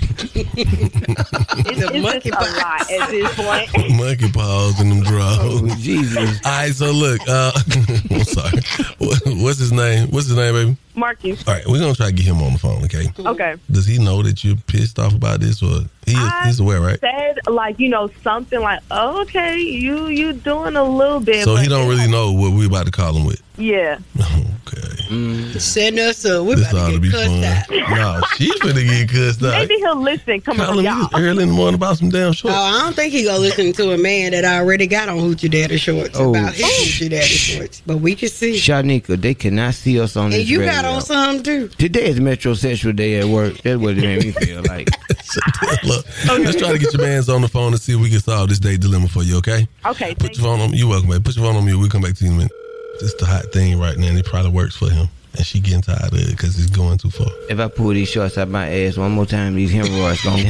[1.70, 3.70] It's, it's just a lot at this point.
[3.98, 5.38] Monkey paws in them drawers.
[5.42, 6.40] Oh, Jesus.
[6.46, 7.52] All right, so look, uh,
[8.12, 8.60] I'm sorry.
[9.00, 10.10] What's his name?
[10.12, 10.78] What's his name, baby?
[10.98, 11.48] Marcus.
[11.48, 13.06] All right, we're gonna try to get him on the phone, okay?
[13.18, 13.56] Okay.
[13.72, 17.00] Does he know that you're pissed off about this, or he is, he's aware, right?
[17.00, 21.56] said like you know something like oh, okay you you doing a little bit So
[21.58, 23.42] he don't really know what we're about to call him with.
[23.58, 23.98] yeah
[24.68, 24.82] Okay.
[25.08, 25.60] Mm.
[25.62, 26.46] Send us up.
[26.46, 27.44] We're This about ought to to get be cussed fun.
[27.44, 27.88] out.
[27.98, 29.52] No, she's finna get cussed out.
[29.52, 30.42] Maybe he'll listen.
[30.42, 31.00] Come on, Calling me y'all.
[31.08, 32.56] this early in the morning about some damn Oh, shorts.
[32.58, 35.78] I don't think he gonna listen to a man that already got on Hoochie Daddy
[35.78, 36.32] shorts Oh.
[36.32, 37.82] about his Hoochie Daddy shorts.
[37.86, 38.54] But we can see.
[38.56, 40.74] Shanika, they cannot see us on And this you radio.
[40.74, 41.68] got on some too.
[41.70, 43.58] Today is metrosexual day at work.
[43.62, 44.90] That's what it made me feel like.
[45.84, 48.20] Look, let's try to get your man's on the phone and see if we can
[48.20, 49.68] solve this day dilemma for you, okay?
[49.86, 50.16] Okay.
[50.16, 51.24] Put your phone on You're welcome, man.
[51.24, 51.76] Put your phone on me.
[51.76, 52.52] We'll come back to you in a minute.
[53.00, 55.08] This the hot thing right now, and it probably works for him.
[55.36, 57.28] And she getting tired of it because he's going too far.
[57.48, 60.42] If I pull these shorts out my ass one more time, these hemorrhoids gonna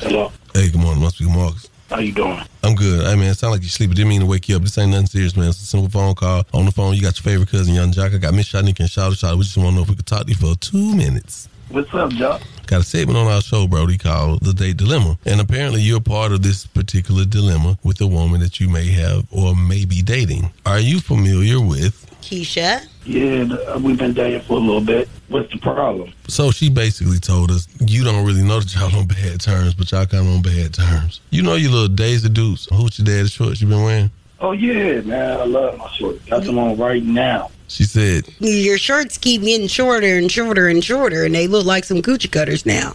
[0.00, 0.30] Hello.
[0.54, 1.02] Hey, good morning.
[1.02, 1.68] Must be Marcus.
[1.90, 2.38] How you doing?
[2.62, 3.06] I'm good.
[3.06, 3.96] Hey, man, it sound like you sleeping.
[3.96, 4.62] Didn't mean to wake you up.
[4.62, 5.48] This ain't nothing serious, man.
[5.48, 6.44] It's a simple phone call.
[6.52, 8.14] On the phone, you got your favorite cousin, Yung Joc.
[8.14, 9.36] I got Miss Shanika and Shout Shout.
[9.38, 11.48] We just want to know if we could talk to you for two minutes.
[11.70, 12.42] What's up, Joc?
[12.66, 15.18] Got a segment on our show, Brody, called The Date Dilemma.
[15.24, 19.26] And apparently you're part of this particular dilemma with a woman that you may have
[19.30, 20.50] or may be dating.
[20.66, 22.04] Are you familiar with?
[22.20, 22.86] Keisha.
[23.08, 25.08] Yeah, we've been dating for a little bit.
[25.28, 26.12] What's the problem?
[26.26, 29.90] So she basically told us you don't really know that y'all on bad terms, but
[29.90, 31.22] y'all kind of on bad terms.
[31.30, 34.10] You know your little days of deuce, your daddy shorts you been wearing?
[34.40, 36.22] Oh yeah, man, I love my shorts.
[36.26, 37.50] Got them on right now.
[37.68, 41.84] She said, Your shorts keep getting shorter and shorter and shorter, and they look like
[41.84, 42.94] some coochie cutters now.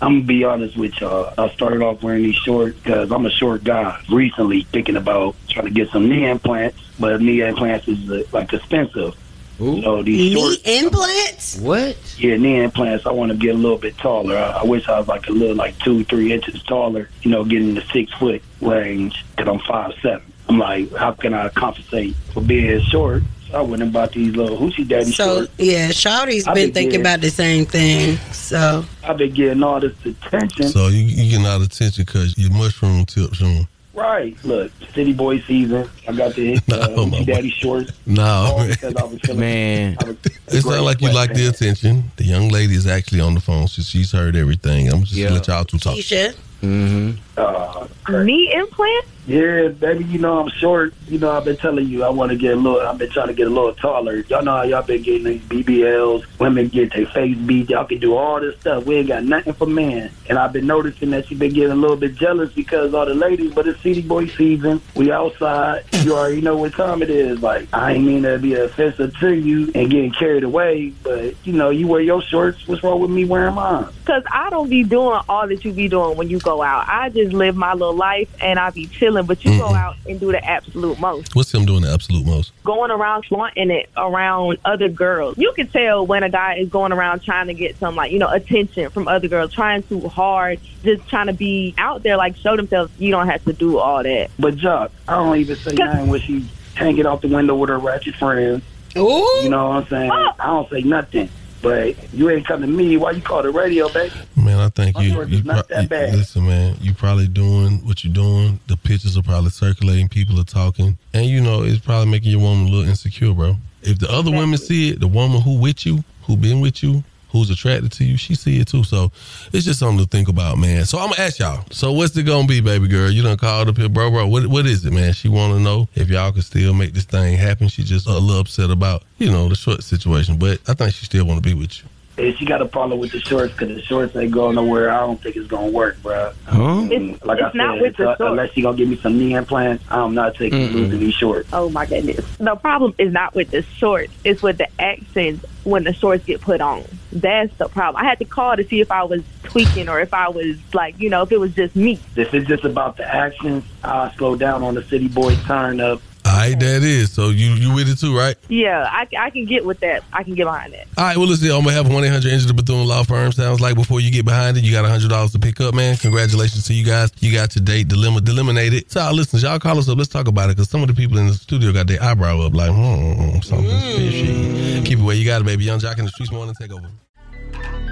[0.00, 1.34] I'm gonna be honest with y'all.
[1.36, 4.02] I started off wearing these shorts because I'm a short guy.
[4.10, 8.52] Recently, thinking about trying to get some knee implants, but knee implants is uh, like
[8.54, 9.14] expensive.
[9.58, 11.58] So these Knee shorts, implants?
[11.60, 11.96] What?
[12.18, 13.06] yeah, knee implants.
[13.06, 14.36] I want to get a little bit taller.
[14.36, 17.08] I, I wish I was like a little, like two, three inches taller.
[17.22, 20.22] You know, getting the six foot range because I'm five seven.
[20.48, 23.22] I'm like, how can I compensate for being short?
[23.50, 25.52] So I went and bought these little hoochie daddy So shorts.
[25.58, 28.16] yeah, Shawty's I've been been thinking getting- about the same thing.
[28.32, 30.68] So I've been getting all this attention.
[30.68, 33.68] so you, you getting out of attention because your mushroom tips on.
[33.94, 34.36] Right.
[34.44, 35.88] Look, City Boy season.
[36.08, 37.92] I got the uh, No, Hoochie my Daddy shorts.
[38.06, 38.68] No, man.
[38.70, 39.96] because I was Man.
[40.00, 40.16] I was
[40.48, 42.04] It sounds like you like the attention.
[42.16, 43.66] The young lady is actually on the phone.
[43.68, 44.92] She, she's heard everything.
[44.92, 45.94] I'm just gonna let y'all two talk.
[45.94, 46.34] Keisha.
[46.62, 47.18] Mm-hmm.
[47.36, 49.04] Uh, Knee implant?
[49.26, 50.92] Yeah, baby, you know I'm short.
[51.08, 52.80] You know I've been telling you I want to get a little.
[52.80, 54.16] I've been trying to get a little taller.
[54.28, 56.24] Y'all know how y'all been getting these BBLs.
[56.38, 57.70] Women get their face beat.
[57.70, 58.84] Y'all can do all this stuff.
[58.84, 60.10] We ain't got nothing for men.
[60.28, 63.14] And I've been noticing that she been getting a little bit jealous because all the
[63.14, 63.54] ladies.
[63.54, 64.82] But it's city boy season.
[64.94, 65.84] We outside.
[65.92, 67.40] You already know what time it is.
[67.40, 70.90] Like I ain't mean to be offensive to you and getting carried away.
[71.02, 72.66] But you know you wear your shorts.
[72.68, 73.86] What's wrong with me wearing mine?
[74.00, 76.86] Because I don't be doing all that you be doing when you go out.
[76.88, 80.18] I just live my little life and I be chilling, but you go out and
[80.18, 81.34] do the absolute most.
[81.34, 82.52] What's him doing the absolute most?
[82.64, 85.38] Going around flaunting it around other girls.
[85.38, 88.18] You can tell when a guy is going around trying to get some, like, you
[88.18, 92.36] know, attention from other girls, trying too hard, just trying to be out there, like,
[92.36, 92.92] show themselves.
[92.98, 94.30] You don't have to do all that.
[94.38, 97.78] But Joc, I don't even say nothing when she hanging out the window with her
[97.78, 98.62] ratchet friends.
[98.96, 99.42] Ooh.
[99.42, 100.10] You know what I'm saying?
[100.10, 101.28] I don't say nothing.
[101.64, 102.98] But you ain't come to me.
[102.98, 104.14] Why you call the radio, baby?
[104.36, 105.24] Man, I think My you.
[105.24, 106.18] you, not pro- that you-.
[106.18, 108.60] Listen, man, you probably doing what you're doing.
[108.66, 110.08] The pictures are probably circulating.
[110.10, 113.56] People are talking, and you know it's probably making your woman a little insecure, bro.
[113.80, 117.02] If the other women see it, the woman who with you, who been with you,
[117.34, 118.84] who's attracted to you, she see it too.
[118.84, 119.10] So
[119.52, 120.84] it's just something to think about, man.
[120.84, 121.64] So I'm gonna ask y'all.
[121.70, 123.10] So what's it gonna be, baby girl?
[123.10, 124.26] You done called up here, bro, bro.
[124.28, 125.12] What what is it, man?
[125.12, 127.68] She want to know if y'all can still make this thing happen.
[127.68, 131.04] She just a little upset about you know the short situation, but I think she
[131.04, 131.88] still want to be with you.
[132.16, 135.00] If she got a problem with the shorts because the shorts ain't going nowhere, I
[135.00, 136.32] don't think it's gonna work, bro.
[136.46, 136.86] Huh?
[136.90, 138.30] It's- like I it's said, not with the uh, shorts.
[138.30, 141.48] unless she gonna give me some knee implants, I'm not taking losing these shorts.
[141.52, 142.24] Oh my goodness.
[142.36, 146.40] The problem is not with the shorts, it's with the accents when the shorts get
[146.40, 146.84] put on.
[147.10, 148.04] That's the problem.
[148.04, 150.98] I had to call to see if I was tweaking or if I was like,
[151.00, 151.98] you know, if it was just me.
[152.16, 156.00] If it's just about the actions, I'll slow down on the city boy turn up.
[156.44, 157.12] Right, that is.
[157.12, 158.36] So you you with it too, right?
[158.48, 160.04] Yeah, I, I can get with that.
[160.12, 160.86] I can get behind that.
[160.98, 161.48] All right, well, let's see.
[161.48, 164.56] gonna have 1 800 Injured the Bethune Law Firm, sounds like before you get behind
[164.56, 165.96] it, you got $100 to pick up, man.
[165.96, 167.10] Congratulations to you guys.
[167.20, 168.90] You got your date dilemma eliminated.
[168.90, 169.96] So, listen, y'all call us up.
[169.96, 172.40] Let's talk about it because some of the people in the studio got their eyebrow
[172.40, 174.82] up like, hmm, something's fishy.
[174.84, 175.64] Keep it where you got it, baby.
[175.64, 176.88] Yung Joc in the streets morning take over.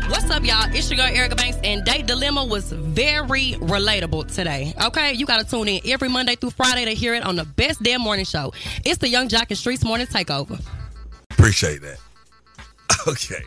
[0.08, 0.68] What's up, y'all?
[0.74, 4.74] It's your girl Erica Banks, and Date Dilemma was very relatable today.
[4.86, 7.82] Okay, you gotta tune in every Monday through Friday to hear it on the best
[7.82, 8.52] damn morning show.
[8.84, 10.60] It's the Yung Joc and Streetz Morning Takeover.
[11.30, 11.98] Appreciate that.
[13.08, 13.42] Okay.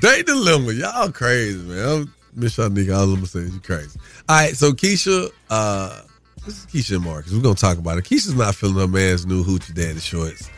[0.00, 0.72] Date dilemma.
[0.72, 1.86] Y'all crazy, man.
[1.86, 4.00] I'm, Miss Shanika, all I'm gonna say you crazy.
[4.28, 6.02] All right, so Keisha, uh,
[6.44, 7.32] this is Keisha and Marcus.
[7.32, 8.04] We're gonna talk about it.
[8.04, 10.50] Keisha's not feeling her man's new hoochie daddy shorts.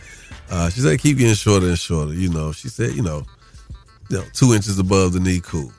[0.51, 2.15] Uh, she said keep getting shorter and shorter.
[2.15, 3.25] You know, she said, you know,
[4.11, 5.73] you know, two inches above the knee, cool.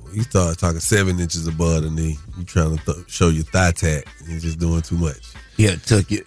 [0.00, 3.44] When you start talking seven inches above the knee, you trying to th- show your
[3.44, 5.34] thigh tat, and you're just doing too much.
[5.56, 6.22] Yeah, tuck your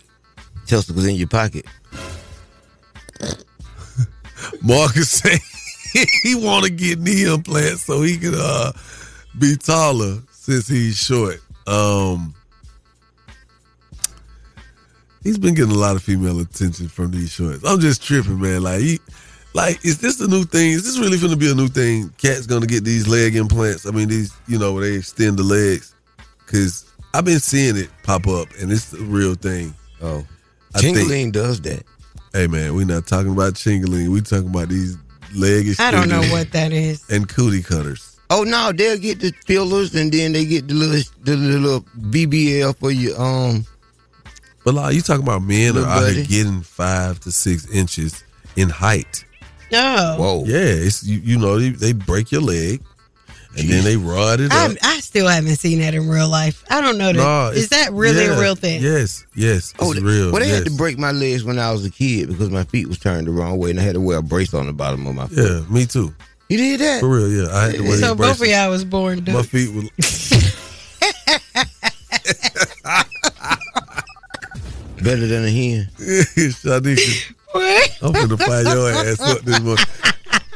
[0.65, 1.65] testicles in your pocket.
[4.61, 5.39] Marcus said
[6.23, 8.71] he want to get knee implants so he could uh,
[9.37, 11.39] be taller since he's short.
[11.67, 12.33] Um,
[15.23, 17.63] he's been getting a lot of female attention from these shorts.
[17.63, 18.63] I'm just tripping, man.
[18.63, 18.99] Like, he,
[19.53, 20.71] like, is this the new thing?
[20.71, 22.13] Is this really going to be a new thing?
[22.17, 23.85] Cat's going to get these leg implants.
[23.85, 25.95] I mean, these, you know, where they extend the legs.
[26.45, 29.73] Because I've been seeing it pop up, and it's the real thing.
[30.01, 30.25] Oh,
[30.75, 31.83] I think- Chingaling does that.
[32.33, 34.09] Hey, man, we're not talking about chingaling.
[34.09, 34.97] We talking about these
[35.35, 37.03] leg I don't know what that is.
[37.09, 38.19] And cootie cutters.
[38.31, 42.77] Oh no, they'll get the fillers and then they get the little the little BBL
[42.77, 43.65] for your um.
[44.63, 48.23] But like, you talking about men are out here getting five to six inches
[48.55, 49.25] in height.
[49.71, 50.15] No.
[50.19, 50.43] Whoa.
[50.45, 52.81] Yeah, it's you, you know they, they break your leg
[53.57, 54.71] and then they rod it up.
[54.83, 56.63] I, I still haven't seen that in real life.
[56.69, 57.17] I don't know that.
[57.17, 58.81] Nah, Is that really yeah, a real thing?
[58.81, 60.31] Yes, yes, Oh, they- real.
[60.31, 60.71] Well, they had yes.
[60.71, 63.31] to break my legs when I was a kid because my feet was turned the
[63.31, 65.37] wrong way and I had to wear a brace on the bottom of my foot.
[65.37, 66.13] Yeah, me too.
[66.47, 66.99] You did that?
[67.01, 67.49] For real, yeah.
[67.55, 69.83] I had to wear So these both of y'all was born My feet were
[75.01, 75.87] Better than a hen.
[75.97, 79.85] Shanika, I'm gonna fire your ass up this morning.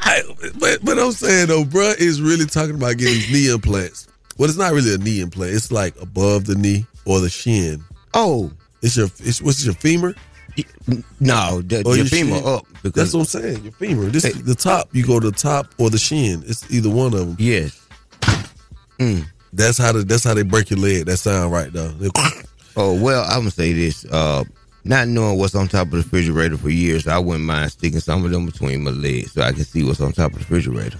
[0.02, 0.22] I,
[0.58, 4.06] but but I'm saying though, bruh is really talking about getting these knee implants.
[4.38, 5.54] Well, it's not really a knee implant.
[5.54, 7.82] It's like above the knee or the shin.
[8.14, 8.50] Oh,
[8.82, 10.14] It's your it's what's your femur?
[11.18, 12.46] No, the, Or your your femur shin.
[12.46, 12.66] up.
[12.82, 13.62] Because That's what I'm saying.
[13.64, 14.06] Your femur.
[14.06, 14.88] This the top.
[14.92, 16.44] You go to the top or the shin.
[16.46, 17.36] It's either one of them.
[17.38, 17.80] Yes.
[19.00, 19.24] Mm.
[19.52, 21.06] That's how the, that's how they break your leg.
[21.06, 21.88] That sound right though.
[21.88, 22.10] They-
[22.76, 24.04] Oh well, I'm gonna say this.
[24.04, 24.42] Uh,
[24.84, 28.24] not knowing what's on top of the refrigerator for years, I wouldn't mind sticking some
[28.24, 30.98] of them between my legs so I can see what's on top of the refrigerator.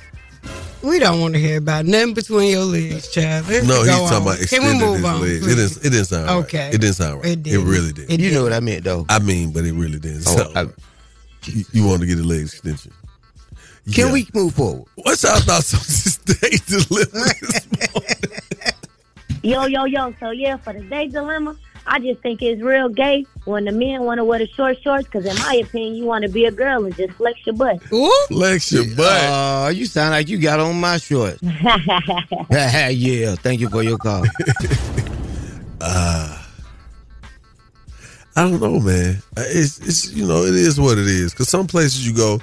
[0.83, 3.47] We don't want to hear about nothing between your legs, child.
[3.49, 4.23] Let's no, he's talking on.
[4.23, 5.21] about extending his on?
[5.21, 5.37] legs.
[5.37, 5.57] It please?
[5.57, 5.77] didn't.
[5.87, 6.65] It didn't sound Okay.
[6.67, 6.75] right.
[6.75, 7.27] It didn't sound right.
[7.27, 7.67] It It, didn't.
[7.69, 8.11] really did.
[8.11, 9.07] It You know what I meant though.
[9.09, 10.25] I mean, but it really didn't.
[10.29, 10.75] Oh, sound I- right.
[11.47, 12.93] you, you want to get a leg extension?
[13.93, 14.13] Can Yeah.
[14.13, 14.85] we move forward?
[14.97, 17.31] What's our thoughts on this day dilemma?
[19.43, 20.15] Yo, yo, yo.
[20.21, 21.55] So, yeah, for the day dilemma,
[21.87, 25.05] I just think it's real gay when the men want to wear the short shorts
[25.05, 27.83] because, in my opinion, you want to be a girl and just flex your butt.
[28.29, 29.23] Flex your butt.
[29.25, 31.41] Uh, you sound like you got on my shorts.
[32.51, 34.25] yeah, thank you for your call.
[35.87, 36.43] Uh,
[38.37, 39.17] I don't know, man.
[39.37, 41.35] Uh, It's it's you know it is what it is.
[41.35, 42.41] Cause some places you go,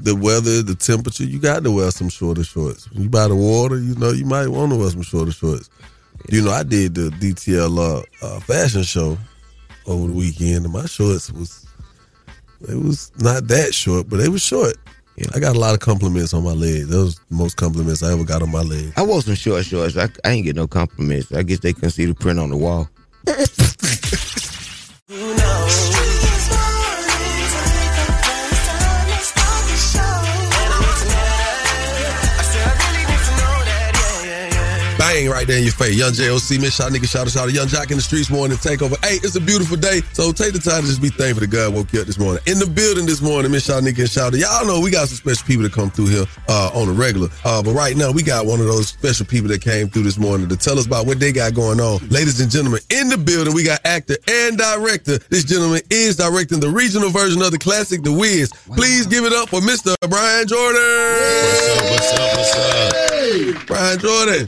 [0.00, 2.90] the weather, the temperature, you got to wear some shorter shorts.
[2.90, 5.70] When you by the water, you know you might want to wear some shorter shorts.
[6.28, 9.18] You know, I did the DTL uh, uh, fashion show
[9.86, 11.66] over the weekend, and my shorts was
[12.68, 14.76] it was not that short, but they was short.
[15.34, 16.88] I got a lot of compliments on my legs.
[16.88, 18.92] Those the most compliments I ever got on my legs.
[18.96, 19.96] I wore some short shorts.
[19.96, 21.32] I, I ain't get no compliments.
[21.32, 22.88] I guess they couldn't see the print on the wall.
[35.12, 35.94] Bang right there in your face.
[35.94, 37.52] Yung Joc, Miss Shot Nigga, shout out, shout out.
[37.52, 38.96] Yung Joc in the Streetz morning to takeover.
[39.04, 40.00] Hey, it's a beautiful day.
[40.14, 42.40] So take the time to just be thankful that God woke you up this morning.
[42.46, 44.40] In the building this morning, Miss Shot Nigga and shout out.
[44.40, 47.28] Y'all know we got some special people that come through here uh, on the regular.
[47.44, 50.16] Uh, but right now, we got one of those special people that came through this
[50.16, 52.00] morning to tell us about what they got going on.
[52.08, 55.18] Ladies and gentlemen, in the building, we got actor and director.
[55.28, 58.48] This gentleman is directing the regional version of the classic, The Wiz.
[58.80, 59.92] Please give it up for Mr.
[60.08, 60.80] Brian Jordan.
[60.80, 63.02] What's up, what's up, what's up?
[63.66, 64.46] Brian Jordan,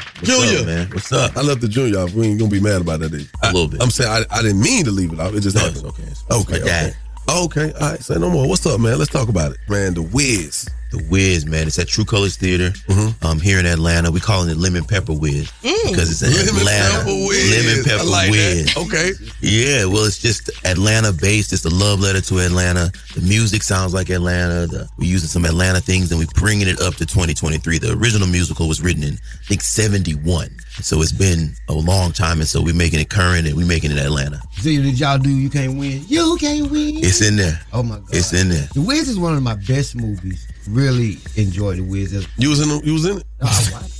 [0.59, 0.75] Junior.
[0.75, 0.91] man?
[0.91, 1.37] What's up?
[1.37, 2.13] I left the Junior off.
[2.15, 3.13] We ain't gonna be mad about that.
[3.15, 3.83] is- A little bit.
[3.83, 5.35] I'm saying I, I didn't mean to leave it off.
[5.35, 5.87] It just No, happened.
[5.87, 6.03] okay.
[6.03, 6.61] It's- Okay.
[6.63, 6.93] Okay.
[7.29, 7.73] Okay.
[7.81, 8.03] All right.
[8.03, 8.47] Say no more.
[8.49, 8.99] What's up, man?
[8.99, 9.95] Let's talk about it, man.
[9.95, 10.69] The Wiz.
[10.95, 11.67] The Wiz, man.
[11.67, 13.27] It's at True Colors Theater Mm-hmm.
[13.27, 14.11] um, here in Atlanta.
[14.11, 17.67] We calling it Lemon Pepper Wiz because it's an Lemon Atlanta Pepper Wiz.
[17.67, 18.75] Lemon Pepper like Wiz.
[18.75, 18.77] that.
[18.87, 19.11] Okay.
[19.41, 21.53] Yeah, well, it's just Atlanta based.
[21.53, 22.93] It's a love letter to Atlanta.
[23.15, 24.67] The music sounds like Atlanta.
[24.67, 27.79] The, we're using some Atlanta things and we're bringing it up to 2023.
[27.79, 30.51] The original musical was written in, I think, 71.
[30.81, 32.39] So it's been a long time.
[32.41, 34.41] And so we're making it current and we're making it Atlanta.
[34.59, 36.05] See, did y'all do You Can't Win?
[36.07, 36.99] You Can't Win.
[36.99, 37.59] It's in there.
[37.73, 38.09] Oh my God.
[38.13, 38.69] It's in there.
[38.75, 40.47] The Wiz is one of my best movies.
[40.69, 42.27] Really enjoy The Wiz.
[42.39, 42.69] You was in.
[42.69, 43.25] The, you was in it.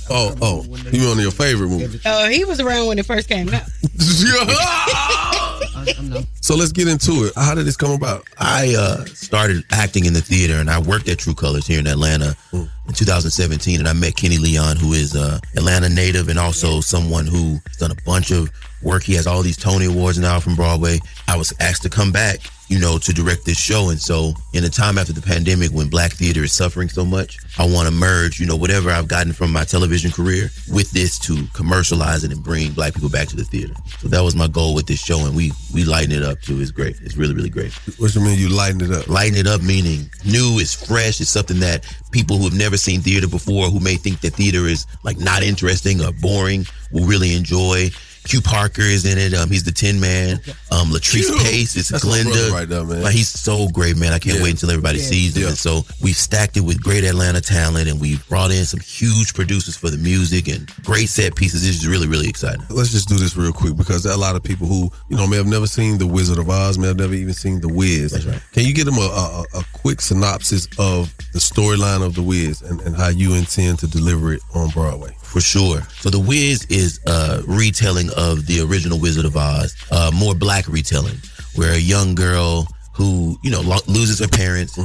[0.09, 0.65] Oh, oh.
[0.91, 1.99] You on your favorite movie?
[2.05, 3.63] Oh, he was around when it first came out.
[6.41, 7.33] So let's get into it.
[7.35, 8.27] How did this come about?
[8.37, 11.87] I uh, started acting in the theater, and I worked at True Colors here in
[11.87, 13.79] Atlanta in 2017.
[13.79, 17.89] And I met Kenny Leon, who is a Atlanta native and also someone who's done
[17.89, 18.51] a bunch of
[18.83, 19.01] work.
[19.01, 20.99] He has all these Tony Awards now from Broadway.
[21.27, 23.89] I was asked to come back, you know, to direct this show.
[23.89, 27.37] And so, in a time after the pandemic when black theater is suffering so much,
[27.57, 31.19] I want to merge, you know, whatever I've gotten from my television career with this
[31.19, 33.73] to commercialize it and bring black people back to the theater.
[33.99, 36.59] So that was my goal with this show, and we we lighten it up too.
[36.59, 36.99] It's great.
[37.01, 37.73] It's really really great.
[37.99, 39.07] What you mean you lighten it up?
[39.07, 43.01] Lighten it up meaning new, it's fresh, it's something that people who have never seen
[43.01, 47.35] theater before, who may think that theater is like not interesting or boring, will really
[47.35, 47.89] enjoy.
[48.25, 49.33] Q Parker is in it.
[49.33, 50.39] Um, he's the Tin Man.
[50.71, 51.37] Um, Latrice Q.
[51.39, 51.75] Pace.
[51.75, 53.03] It's That's my right there, man.
[53.03, 54.11] Like, he's so great, man.
[54.13, 54.43] I can't Yeah.
[54.43, 55.05] wait until everybody Yeah.
[55.05, 55.43] sees him.
[55.43, 55.49] Yeah.
[55.49, 59.33] And so we've stacked it with great Atlanta talent, and we've brought in some huge
[59.33, 61.63] producers for the music and great set pieces.
[61.65, 62.63] It's just really, really exciting.
[62.69, 65.15] Let's just do this real quick because there are a lot of people who, you
[65.17, 67.69] know, may have never seen The Wizard of Oz, may have never even seen The
[67.69, 68.11] Wiz.
[68.11, 68.41] That's right.
[68.53, 72.61] Can you give them a, a, a quick synopsis of the storyline of The Wiz
[72.63, 75.15] and, and how you intend to deliver it on Broadway?
[75.35, 75.81] For sure.
[75.99, 80.65] So The Wiz is a retelling of the original Wizard of Oz, uh, more black
[80.69, 81.17] retelling,
[81.55, 84.77] where a young girl who, you know, lo- loses her parents,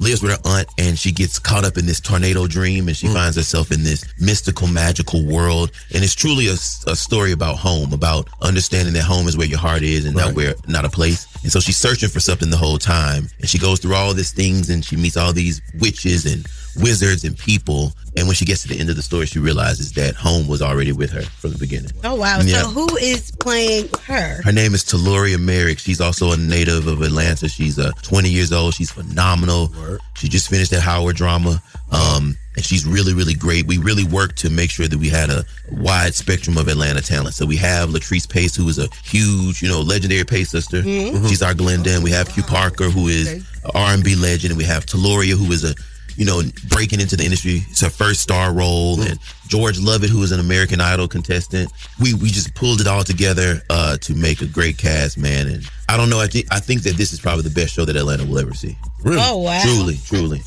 [0.00, 3.06] lives with her aunt, and she gets caught up in this tornado dream and she
[3.06, 5.70] finds herself in this mystical, magical world.
[5.94, 9.82] And it's truly a story about home, about understanding that home is where your heart
[9.82, 11.28] is and not where, not a place.
[11.44, 13.28] And so she's searching for something the whole time.
[13.38, 16.44] And she goes through all these things and she meets all these witches and
[16.76, 17.92] wizards and people.
[18.16, 20.60] And when she gets to the end of the story, she realizes that home was
[20.60, 21.90] already with her from the beginning.
[22.04, 22.40] Oh wow!
[22.42, 22.62] Yeah.
[22.62, 24.42] So who is playing her?
[24.42, 25.78] Her name is Taloria Merrick.
[25.78, 27.48] She's also a native of Atlanta.
[27.48, 28.74] She's uh, 20 years old.
[28.74, 29.72] She's phenomenal.
[30.14, 31.62] She just finished that Howard drama.
[31.90, 33.66] Um, and she's really, really great.
[33.66, 37.34] We really worked to make sure that we had a wide spectrum of Atlanta talent.
[37.34, 40.82] So we have Latrice Pace, who is a huge, you know, legendary Pace sister.
[40.82, 41.28] Mhm.
[41.28, 41.94] She's our Glenda.
[41.94, 43.44] And we have Q Parker, who is an
[43.74, 44.50] R&B legend.
[44.52, 45.74] And we have Taloria, who is a,
[46.16, 47.62] you know, breaking into the industry.
[47.70, 49.00] It's her first star role.
[49.00, 51.70] And George Lovett, who is an American Idol contestant.
[52.00, 55.48] We we just pulled it all together uh, to make a great cast, man.
[55.48, 56.20] And I don't know.
[56.20, 58.54] I think I think that this is probably the best show that Atlanta will ever
[58.54, 58.76] see.
[59.04, 59.20] Really?
[59.20, 59.60] Oh, wow.
[59.62, 60.42] Truly, truly.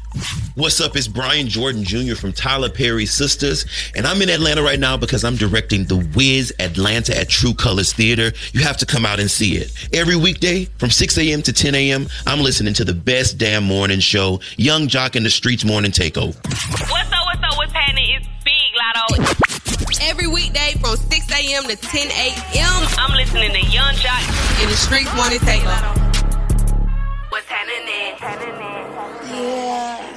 [0.55, 0.95] What's up?
[0.95, 2.15] It's Brian Jordan Jr.
[2.15, 6.53] from Tyler Perry Sistas, and I'm in Atlanta right now because I'm directing The Wiz
[6.59, 8.31] Atlanta at True Colors Theater.
[8.53, 9.73] You have to come out and see it.
[9.93, 11.41] Every weekday from 6 a.m.
[11.41, 15.29] to 10 a.m., I'm listening to the best damn morning show, Yung Joc in the
[15.55, 16.35] Streetz Morning Takeover.
[16.89, 18.17] What's up, what's up, what's happening?
[18.17, 19.23] It's Big Lotto.
[20.01, 21.63] Every weekday from 6 a.m.
[21.63, 25.95] to 10 a.m., I'm listening to Yung Joc in the Streetz Morning Takeover.
[27.29, 27.87] What's happening?
[29.31, 30.11] Yeah.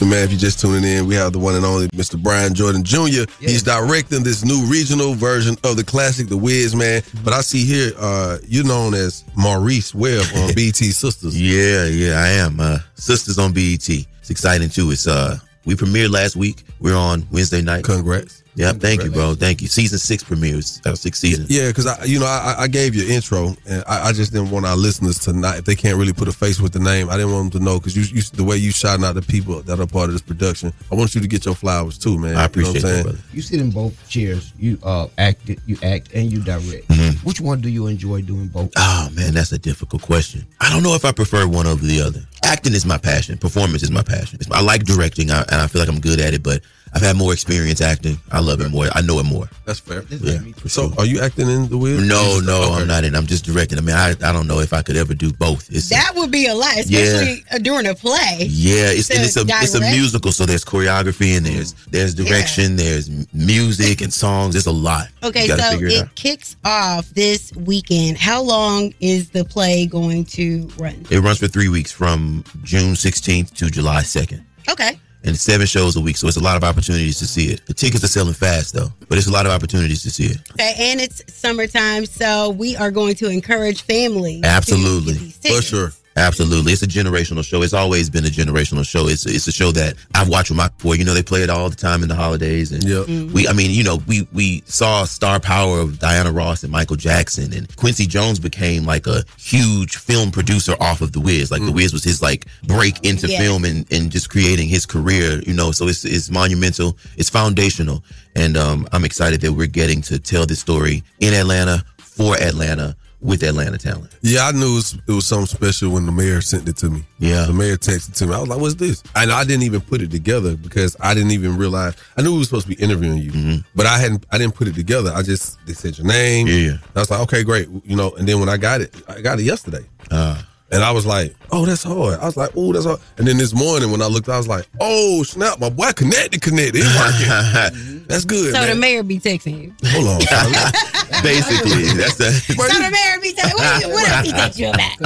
[0.00, 2.20] Man, if you're just tuning in, we have the one and only Mr.
[2.22, 3.30] Brian Jordan Jr.
[3.40, 7.02] He's directing this new regional version of the classic, The Wiz, man.
[7.24, 11.32] But I see here, uh, you're known as Maurice Webb on BT Sistas.
[11.34, 12.60] Yeah, yeah, I am.
[12.60, 14.06] Uh, Sistas on BET.
[14.28, 14.90] It's exciting too.
[14.90, 16.64] It's uh, we premiered last week.
[16.80, 17.84] We're on Wednesday night.
[17.84, 18.42] Congrats.
[18.58, 19.34] Yeah, thank you, bro.
[19.34, 19.68] Thank you.
[19.68, 20.82] Season six premieres.
[20.84, 21.46] Our sixth season.
[21.48, 24.50] Yeah, because I, you know, I, I gave you intro, and I, I just didn't
[24.50, 27.08] want our listeners to not, if they can't really put a face with the name,
[27.08, 29.22] I didn't want them to know because you, you, the way you shouting out the
[29.22, 32.18] people that are part of this production, I want you to get your flowers too,
[32.18, 32.36] man.
[32.36, 33.18] I appreciate you know what that, I'm brother.
[33.32, 34.52] You sit in both chairs.
[34.58, 36.88] You uh act, you act, and you direct.
[36.88, 37.26] Mm-hmm.
[37.26, 38.72] Which one do you enjoy doing both?
[38.76, 40.44] Oh man, that's a difficult question.
[40.60, 42.20] I don't know if I prefer one over the other.
[42.42, 43.38] Acting is my passion.
[43.38, 44.40] Performance is my passion.
[44.40, 46.42] It's- I like directing, I, and I feel like I'm good at it.
[46.42, 46.62] But
[46.94, 48.18] I've had more experience acting.
[48.30, 48.86] I love it more.
[48.94, 49.48] I know it more.
[49.64, 50.02] That's fair.
[50.10, 50.38] Yeah.
[50.66, 52.06] So, are you acting in the Wiz?
[52.06, 53.14] No, no, I'm not in.
[53.14, 53.78] I'm just directing.
[53.78, 55.70] I mean, I, I don't know if I could ever do both.
[55.70, 58.46] It's That would be a lot, especially uh, during a play.
[58.48, 62.76] Yeah, it's and it's a it's a musical, so there's choreography and there's there's direction,
[62.76, 64.54] there's music and songs.
[64.56, 65.08] It's a lot.
[65.22, 68.18] Okay, so it, it kicks off this weekend.
[68.18, 71.04] How long is the play going to run?
[71.10, 74.44] It runs for three weeks from June 16th to July 2nd.
[74.70, 74.98] Okay.
[75.24, 77.66] And seven shows a week, so it's a lot of opportunities to see it.
[77.66, 80.38] The tickets are selling fast though, but it's a lot of opportunities to see it.
[80.52, 84.42] Okay, and it's summertime, so we are going to encourage families.
[84.42, 85.14] to Absolutely.
[85.14, 85.66] these tickets.
[85.66, 85.92] sure.
[86.18, 86.72] Absolutely.
[86.72, 87.62] It's a generational show.
[87.62, 89.06] It's always been a generational show.
[89.08, 90.94] It's it's a show that I've watched with my boy.
[90.94, 92.72] You know, they play it all the time in the holidays.
[92.72, 93.32] And Mm-hmm.
[93.32, 96.96] we I mean, you know, we we saw star power of Diana Ross and Michael
[96.96, 101.50] Jackson and Quincy Jones became like a huge film producer off of The Wiz.
[101.50, 103.38] Like The Wiz was his like break into Yeah.
[103.38, 105.70] film and, and just creating his career, you know.
[105.72, 108.02] So it's it's monumental, it's foundational.
[108.34, 112.96] And um I'm excited that we're getting to tell this story in Atlanta for Atlanta
[113.20, 114.16] with Atlanta talent.
[114.22, 116.90] Yeah, I knew it was, it was something special when the mayor sent it to
[116.90, 117.04] me.
[117.18, 117.46] Yeah.
[117.46, 118.34] The mayor texted to me.
[118.34, 119.02] I was like, what's this?
[119.16, 121.94] And I didn't even put it together because I didn't even realize.
[122.16, 124.68] I knew we were supposed to be interviewing you, but I hadn't, I didn't put
[124.68, 125.12] it together.
[125.14, 126.46] I just, they said your name.
[126.46, 126.70] Mm-hmm.
[126.70, 126.90] Yeah.
[126.94, 127.68] I was like, okay, great.
[127.84, 129.84] You know, and then when I got it, I got it yesterday.
[130.10, 130.40] Uh,
[130.70, 132.20] and I was like, oh, that's hard.
[132.20, 133.00] I was like, oh, that's hard.
[133.16, 136.42] And then this morning when I looked, I was like, oh, snap, my boy connected,
[136.42, 136.82] connected.
[136.84, 137.94] It working.
[138.08, 139.74] That's good, So the mayor be texting you.
[139.90, 140.18] Hold on.
[141.22, 142.30] Basically, that's the.
[142.56, 143.54] So the mayor be texting.
[143.54, 144.98] What, what else he text you about?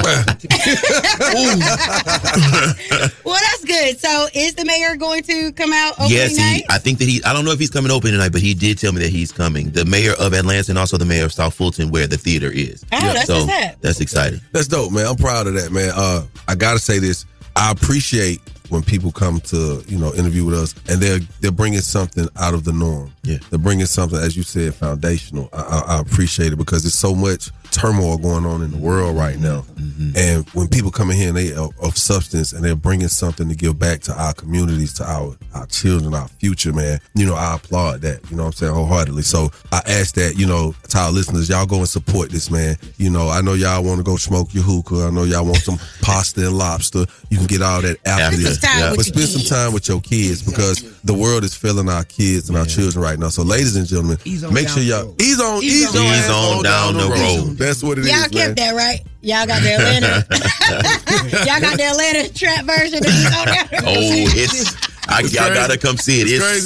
[3.25, 3.99] well, that's good.
[3.99, 6.55] So is the mayor going to come out opening Yes, night?
[6.57, 7.21] he, I think that he.
[7.23, 9.31] I don't know if he's coming open tonight, but he did tell me that he's
[9.31, 9.71] coming.
[9.71, 12.85] The mayor of Atlanta and also the mayor of South Fulton, where the theater is.
[12.91, 13.81] Oh, that's so what's up.
[13.81, 14.39] that's exciting.
[14.51, 15.05] That's dope, man.
[15.07, 15.91] I'm proud of that, man.
[15.95, 17.25] Uh, I gotta say this.
[17.55, 21.79] I appreciate when people come to you know interview with us and they're they're bringing
[21.81, 23.11] something out of the norm.
[23.23, 25.49] Yeah, they're bringing something, as you said, foundational.
[25.53, 29.15] I, I, I appreciate it because there's so much turmoil going on in the world
[29.17, 30.11] right now, Mm-hmm.
[30.15, 33.49] and when people come in here and they of, of substance and they're bringing something
[33.49, 36.99] to give back to our communities, to our our children, our future, man.
[37.15, 38.19] You know, I applaud that.
[38.29, 39.21] You know, what I'm saying wholeheartedly.
[39.23, 42.75] So I ask that you know to our listeners, y'all go and support this man.
[42.97, 45.07] You know, I know y'all want to go smoke your hookah.
[45.07, 47.05] I know y'all want some pasta and lobster.
[47.29, 48.37] You can get all that after After.
[48.37, 48.52] this.
[48.53, 51.43] Spend some time with But your spend some time with your kids because the world
[51.43, 53.29] is failing our kids and our children right now.
[53.29, 54.17] So, ladies and gentlemen,
[54.51, 56.57] make sure y'all ease on Ease ease, on your down.
[56.57, 57.57] on down the road.
[57.57, 58.29] That's what it is, Y'all man.
[58.31, 59.01] kept that right.
[59.21, 60.25] Y'all got the Atlanta.
[61.45, 62.97] Y'all got the Atlanta trap version.
[62.97, 63.67] Of this on there.
[63.83, 64.93] Oh, it's.
[65.05, 66.27] I, y'all gotta come see it.
[66.29, 66.65] It's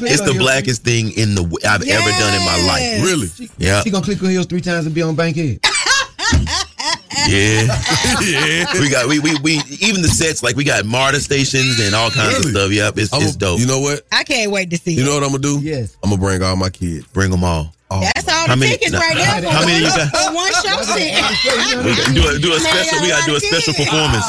[0.00, 3.02] it's the blackest thing in the I've ever done in my life.
[3.04, 3.28] Really?
[3.56, 3.82] Yeah.
[3.82, 5.60] She gonna click on heels three times and be on Bankhead.
[7.28, 7.66] Yeah.
[8.22, 8.66] yeah.
[8.80, 12.10] We got we, we we even the sets like we got MARTA stations and all
[12.10, 12.70] kinds of stuff.
[12.70, 13.58] Yep, it's, it's dope.
[13.60, 14.02] You know what?
[14.12, 15.06] I can't wait to see You it.
[15.06, 15.60] know what I'm gonna do?
[15.60, 15.96] Yes.
[16.04, 17.04] I'm gonna bring all my kids.
[17.08, 17.72] Bring them all.
[17.90, 19.50] That's all How the many- tickets no, right now.
[19.50, 20.10] how many you got?
[20.14, 20.76] For one show
[21.82, 23.00] We gotta do a, do a special.
[23.02, 24.26] We gotta do a special performance.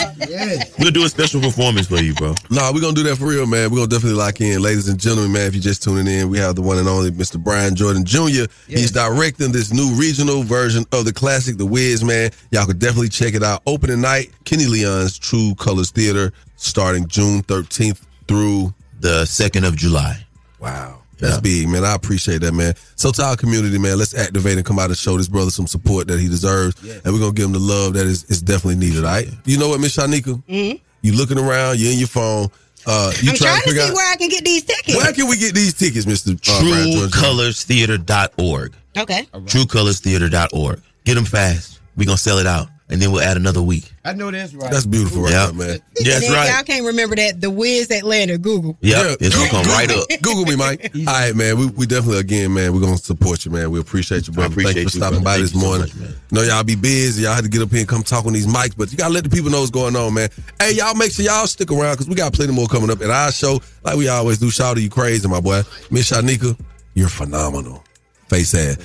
[0.80, 2.34] We'll do a special performance for you, bro.
[2.50, 3.70] Nah, we're gonna do that for real, man.
[3.70, 4.62] We're gonna definitely lock in.
[4.62, 7.12] Ladies and gentlemen, man, if you're just tuning in, we have the one and only
[7.12, 7.42] Mr.
[7.42, 8.46] Brian Jordan Jr.
[8.68, 12.32] He's directing this new regional version of the classic, The Wiz, man.
[12.52, 13.62] Y'all could definitely check it out.
[13.68, 20.26] Opening night, Kenny Leon's True Colors Theater, starting June 13th through the 2nd of July.
[20.60, 21.00] Wow.
[21.20, 21.84] That's big, man.
[21.84, 22.74] I appreciate that, man.
[22.96, 25.68] So to our community, man, let's activate and come out and show this brother some
[25.68, 26.76] support that he deserves.
[27.04, 29.28] And we're gonna give him the love that is, is definitely needed, all right?
[29.46, 30.42] You know what, Miss Shanika?
[30.48, 30.80] Mhm.
[31.02, 32.50] You looking around, you're in your phone.
[32.86, 34.96] Uh, you I'm trying trying to figure see out where I can get these tickets.
[34.98, 36.34] where can we get these tickets, Mr.
[36.36, 37.10] Uh, Brian Jordan?
[37.12, 38.74] TrueColorsTheater.org.
[38.98, 39.28] Okay.
[39.34, 40.82] TrueColorsTheater.org.
[41.04, 41.80] Get them fast.
[41.96, 43.92] We're gonna sell it out, and then we'll add another week.
[44.06, 44.72] I know that's right.
[44.72, 45.46] That's beautiful right Yeah.
[45.48, 45.80] there, man.
[45.96, 46.54] That's And right.
[46.54, 47.42] Y'all can't remember that.
[47.42, 48.78] The Wiz Atlanta Google.
[48.82, 50.08] Yep, it's gonna come right up.
[50.22, 50.92] Google me, Mike.
[51.00, 51.58] All right, man.
[51.58, 52.74] We, we definitely again, man.
[52.74, 53.70] We're gonna support you, man.
[53.72, 54.54] We appreciate you, brother.
[54.54, 55.26] appreciate Thank you for stopping brother.
[55.26, 55.92] by Thank this you so morning.
[56.00, 57.24] much, know y'all be busy.
[57.24, 59.14] Y'all had to get up here and come talk on these mics, but you gotta
[59.14, 60.30] let the people know what's going on, man.
[60.60, 63.10] Hey, y'all make sure y'all stick around because we got plenty more coming up at
[63.10, 64.50] our show, like we always do.
[64.50, 65.62] Shout out to you, crazy, my boy.
[65.92, 66.58] Miss Shanika,
[66.94, 67.84] you're phenomenal.
[68.30, 68.78] Face ass.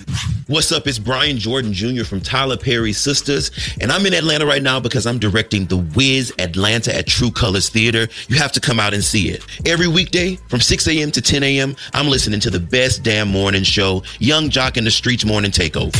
[0.47, 0.86] What's up?
[0.86, 2.05] It's Brian Jordan Jr.
[2.05, 6.32] from Tyler Perry Sistas, and I'm in Atlanta right now because I'm directing The Wiz
[6.38, 8.07] Atlanta at True Colors Theater.
[8.28, 9.45] You have to come out and see it.
[9.66, 11.11] Every weekday from 6 a.m.
[11.11, 14.90] to 10 a.m., I'm listening to the best damn morning show, Yung Joc in the
[14.90, 15.93] Streetz Morning Takeover.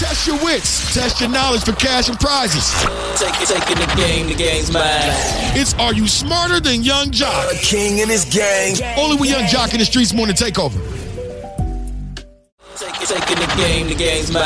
[0.00, 0.94] Test your wits.
[0.94, 2.72] Test your knowledge for cash and prizes.
[3.20, 4.82] Take, taking the game, the game's mine.
[5.54, 7.52] It's Are You Smarter Than Yung Joc?
[7.52, 8.74] A king and his gang.
[8.98, 10.80] Only with Yung Joc in the Streetz Morning Takeover.
[12.80, 14.42] Take, taking the game, the game's mine.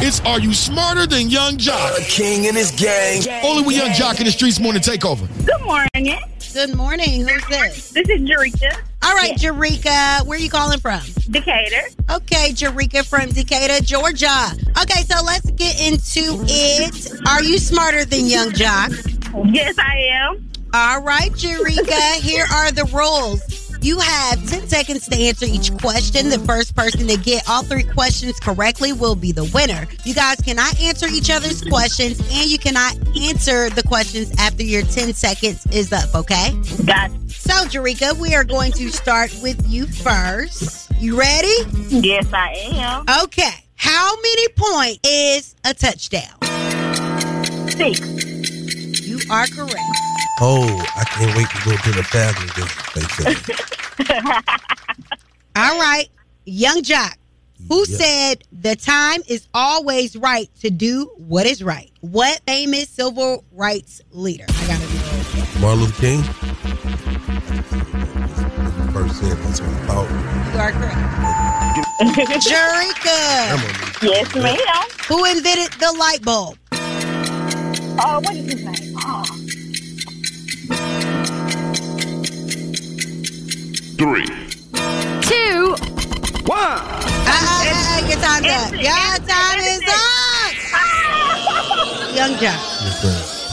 [0.00, 1.98] It's Are You Smarter Than Yung Joc?
[1.98, 3.24] A king and his gang.
[3.42, 5.26] Only with Yung Joc in the Streetz Morning Takeover.
[5.44, 6.16] Good morning.
[6.54, 7.26] Good morning.
[7.26, 7.90] Who's this?
[7.90, 8.72] This is Jerika.
[9.02, 10.24] All right, Jerika.
[10.24, 11.00] Where are you calling from?
[11.28, 11.88] Decatur.
[12.08, 14.52] Okay, Jerika from Decatur, Georgia.
[14.80, 17.26] Okay, so let's get into it.
[17.26, 19.52] Are you smarter than Yung Joc?
[19.52, 20.48] Yes, I am.
[20.72, 22.20] All right, Jerika.
[22.20, 23.65] Here are the rules.
[23.86, 26.28] You have 10 seconds to answer each question.
[26.28, 29.86] The first person to get all three questions correctly will be the winner.
[30.04, 34.82] You guys cannot answer each other's questions, and you cannot answer the questions after your
[34.82, 36.50] 10 seconds is up, okay?
[36.84, 37.30] Got it.
[37.30, 40.90] So, Jerika, we are going to start with you first.
[40.98, 41.54] You ready?
[41.88, 43.04] Yes, I am.
[43.22, 43.54] Okay.
[43.76, 46.42] How many point is a touchdown?
[47.70, 48.00] Six.
[49.06, 50.05] You are correct.
[50.38, 54.42] Oh, I can't wait to go to the family dinner.
[55.56, 56.08] All right.
[56.44, 57.14] Yung Joc,
[57.68, 61.90] who said the time is always right to do what is right?
[62.02, 64.44] What famous civil rights leader?
[64.48, 66.22] I gotta do Martin Luther King.
[68.92, 70.10] First said that's what I thought.
[70.52, 70.96] You are correct.
[72.44, 74.02] Jerika.
[74.02, 74.58] Yes, ma'am.
[75.08, 76.58] Who invented the light bulb?
[77.98, 78.94] Oh, what is his name?
[78.98, 79.35] Oh.
[83.96, 84.26] Three.
[85.24, 85.72] Two.
[86.44, 86.76] One.
[87.24, 88.72] Ah, your time's up.
[88.76, 88.92] Your
[89.24, 90.52] time is up.
[92.12, 92.60] Yung Joc.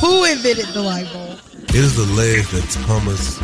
[0.01, 1.39] Who invented the light bulb?
[1.69, 3.39] It is alleged that Thomas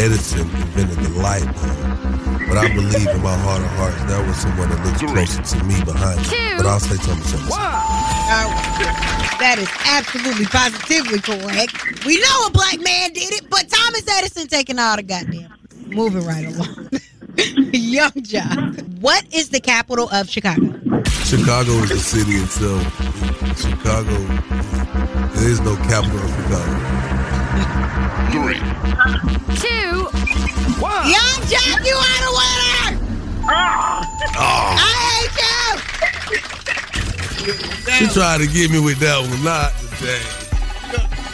[0.00, 4.36] Edison invented the light bulb, but I believe in my heart of hearts that was
[4.38, 6.56] someone that looks closer to me behind me.
[6.56, 7.52] But I'll say Thomas Edison.
[7.52, 9.36] All right.
[9.38, 12.06] That is absolutely positively correct.
[12.06, 15.57] We know a black man did it, but Thomas Edison taking all the goddamn.
[15.90, 16.88] Moving right along.
[17.72, 18.82] Yung Joc.
[19.00, 20.72] What is the capital of Chicago?
[21.24, 22.82] Chicago is the city itself.
[23.56, 24.18] Chicago,
[25.34, 26.78] there is no capital of Chicago.
[28.32, 28.60] Three.
[29.60, 30.08] Two.
[30.80, 32.98] Yung Joc, you are the winner!
[34.36, 34.76] Oh.
[34.78, 35.58] I hate you!
[37.94, 40.22] She tried to get me with that one, not today.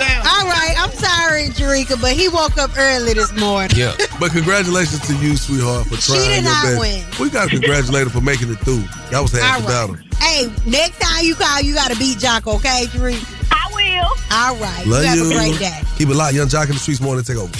[0.01, 3.77] All right, I'm sorry, Jerika, but he woke up early this morning.
[3.77, 3.95] Yeah.
[4.19, 6.01] But congratulations to you, sweetheart, for trying.
[6.01, 6.81] She trying did your not best.
[6.81, 7.05] win.
[7.21, 8.83] We got to congratulate her for making it through.
[9.11, 9.97] That was half the All battle.
[10.19, 13.25] Hey, next time you call, you got to beat Joc, okay, Jerika?
[13.53, 14.11] I will.
[14.33, 14.87] All right.
[14.87, 15.31] Love you have you.
[15.31, 15.81] a great day.
[15.97, 16.35] Keep it locked.
[16.35, 17.25] Yung Joc in the Streetz morning.
[17.25, 17.53] Take over.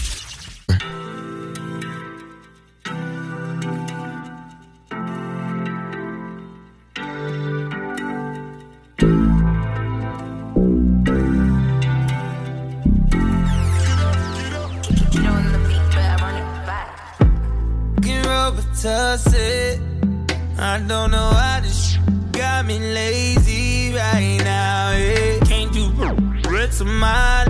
[8.97, 9.34] Can
[18.85, 19.81] Robitussin.
[20.59, 21.99] I don't know why this sh-
[22.33, 24.93] got me lazy right now.
[24.93, 25.39] Yeah.
[25.47, 25.91] Can't do
[26.51, 27.45] rest of my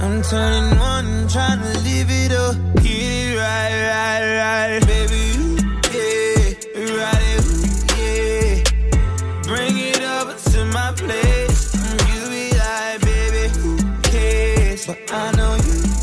[0.00, 2.54] I'm turning one, trying to live it up.
[2.82, 5.22] Get it right, right, right, baby.
[5.94, 6.52] Yeah,
[7.00, 7.44] right,
[7.96, 8.62] yeah.
[9.44, 11.74] Bring it over to my place.
[12.12, 14.86] You be like, baby, who cares?
[14.86, 15.93] But I know you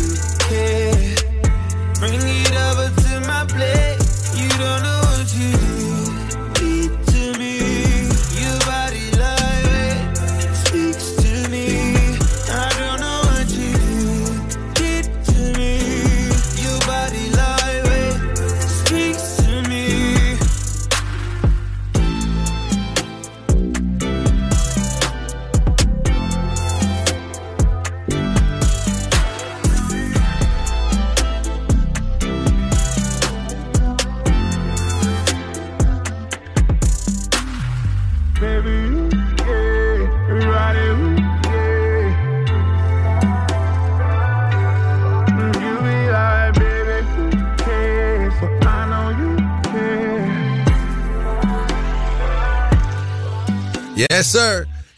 [0.00, 0.16] you
[0.48, 1.14] care.
[1.98, 2.39] Bring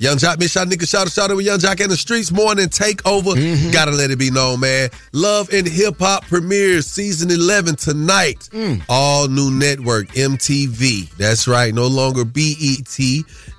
[0.02, 2.32] Yung Joc, Miss Shot Nigga, shout out, shout out with Yung Joc in the Streetz
[2.32, 3.36] morning takeover.
[3.36, 3.70] Mm-hmm.
[3.70, 4.90] Gotta let it be known, man.
[5.12, 8.48] Love and Hip Hop premieres season 11 tonight.
[8.52, 8.82] Mm.
[8.88, 11.08] All new network, MTV.
[11.10, 11.72] That's right.
[11.72, 12.98] No longer BET.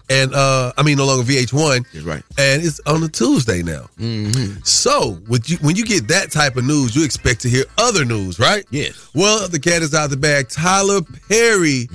[0.10, 1.86] And uh, I mean, no longer VH1.
[1.94, 2.24] That's right.
[2.38, 3.90] And it's on a Tuesday now.
[3.98, 4.62] Mm-hmm.
[4.64, 8.04] So, with you, when you get that type of news, you expect to hear other
[8.04, 8.66] news, right?
[8.70, 9.10] Yes.
[9.16, 10.50] Well, the cat is out of the bag.
[10.50, 11.88] Tyler Perry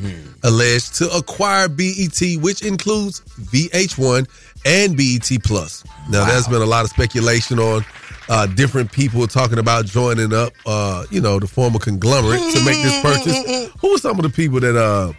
[0.42, 4.26] alleged to acquire BET, which includes VH1
[4.64, 5.84] and BET Plus.
[6.10, 7.84] Now, there's been a lot of speculation on
[8.28, 12.82] uh, different people talking about joining up, uh, you know, the former conglomerate to make
[12.82, 13.72] this purchase.
[13.80, 15.12] Who are some of the people that uh,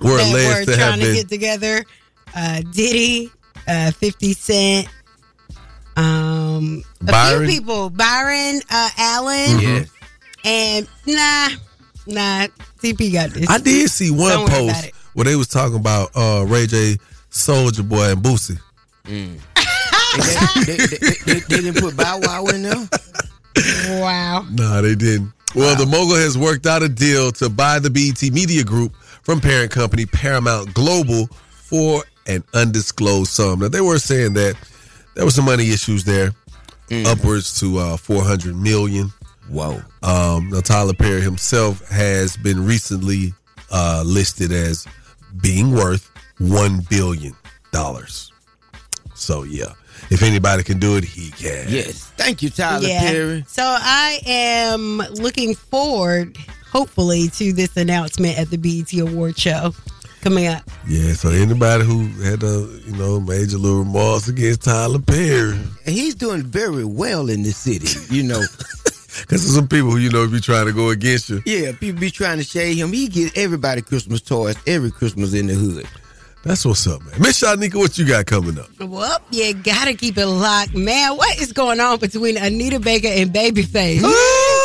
[0.00, 1.14] were that alleged were to have trying to been?
[1.14, 1.84] get together.
[2.34, 3.30] Uh, Diddy,
[3.68, 4.88] uh, 50 Cent,
[5.96, 7.46] um, a Byron?
[7.48, 7.90] few people.
[7.90, 9.58] Byron uh, Allen.
[9.58, 9.88] Mhm.
[10.44, 11.48] And nah,
[12.06, 12.46] nah,
[12.82, 13.48] CP got this.
[13.48, 14.94] I did see one Don't worry about post it.
[15.14, 16.96] where they was talking about uh, Ray J,
[17.30, 18.58] Soulja Boy, and Boosie.
[19.04, 19.38] Mm.
[20.66, 22.88] they, they, they, they, they didn't put Bow Wow in there.
[24.00, 24.44] Wow.
[24.50, 25.32] Nah, they didn't.
[25.54, 29.40] Well, the mogul has worked out a deal to buy the BET Media Group from
[29.40, 33.60] parent company Paramount Global for an undisclosed sum.
[33.60, 34.56] Now, they were saying that
[35.14, 36.32] there were some money issues there,
[37.06, 39.12] upwards to uh, 400 million.
[39.48, 39.80] Whoa.
[40.02, 43.34] Um, now, Tyler Perry himself has been recently
[43.70, 44.86] uh, listed as
[45.42, 46.10] being worth
[46.40, 47.34] $1 billion.
[49.14, 49.72] So, yeah,
[50.10, 51.66] if anybody can do it, he can.
[51.68, 52.12] Yes.
[52.16, 53.44] Thank you, Tyler Perry.
[53.48, 56.36] So I am looking forward,
[56.70, 59.74] hopefully, to this announcement at the BET Award show
[60.24, 60.62] coming up.
[60.88, 66.14] Yeah, so anybody who had a you know major little remorse against Tyler Perry, he's
[66.14, 68.40] doing very well in this city, you know.
[69.20, 71.42] because there's some people who you know be trying to go against you.
[71.44, 72.92] Yeah, people be trying to shade him.
[72.92, 75.86] He get everybody Christmas toys every Christmas in the hood.
[76.44, 77.14] That's what's up, man.
[77.20, 78.68] Miss Shanika, what you got coming up?
[78.78, 81.16] Well, you gotta keep it locked, man.
[81.16, 84.02] What is going on between Anita Baker and Babyface?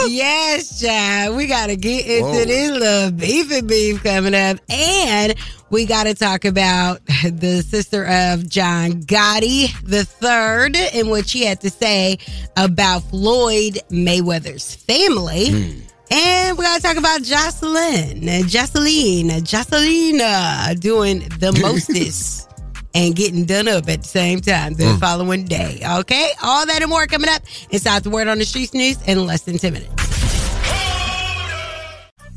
[0.10, 1.38] yes, child.
[1.38, 2.46] We gotta get into Whoa.
[2.46, 5.36] this little beefy beef coming up, and
[5.70, 11.62] we gotta talk about the sister of John Gotti the third, and what she had
[11.62, 12.18] to say
[12.58, 15.50] about Floyd Mayweather's family.
[15.50, 15.80] Hmm.
[16.12, 22.50] And we gotta talk about Joseline, Joseline, Joseline uh, doing the mostest
[22.96, 25.00] and getting done up at the same time the Mm.
[25.00, 25.80] following day.
[26.00, 29.26] Okay, all that and more coming up inside the word on the streets news in
[29.28, 29.94] less than ten minutes.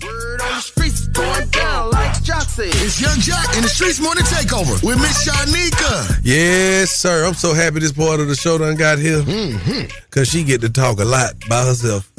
[0.04, 2.42] Word on the streets going down like Joc.
[2.58, 6.20] It's Yung Joc in the Streetz Morning Takeover with Miss Shanika.
[6.22, 7.24] Yes, sir.
[7.24, 9.22] I'm so happy this part of the show done got here
[10.04, 12.11] because she get to talk a lot by herself.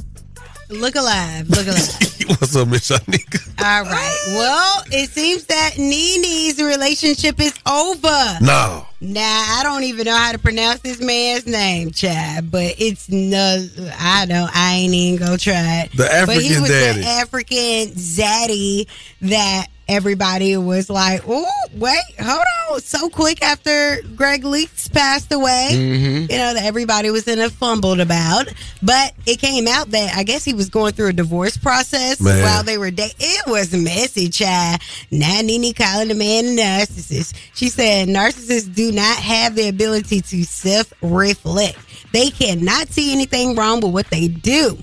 [0.70, 2.00] Look alive, look alive.
[2.28, 3.48] What's up, Miss Shanika?
[3.60, 4.24] all right.
[4.30, 8.38] Well, it seems that Nene's relationship is over.
[8.42, 8.88] No.
[9.02, 12.50] Nah, I don't even know how to pronounce this man's name, Chad.
[12.50, 13.68] But it's no,
[14.00, 14.50] I don't.
[14.56, 15.92] I ain't even gonna try it.
[15.92, 17.02] The but he African was daddy.
[17.02, 18.88] the African zaddy
[19.24, 25.70] that everybody was like, "Oh, wait, hold on!" So quick after Gregg Leakes passed away,
[25.74, 26.32] Mhm.
[26.32, 28.48] you know that everybody was in a fumbled about.
[28.82, 32.42] But it came out that I guess he was going through a divorce process Man.
[32.44, 33.16] while they were dating.
[33.20, 34.82] It was messy, Chad.
[35.12, 37.34] Now Nene calling the man a narcissist.
[37.54, 41.78] She said narcissists do not have the ability to self-reflect.
[42.12, 44.78] They cannot see anything wrong with what they do.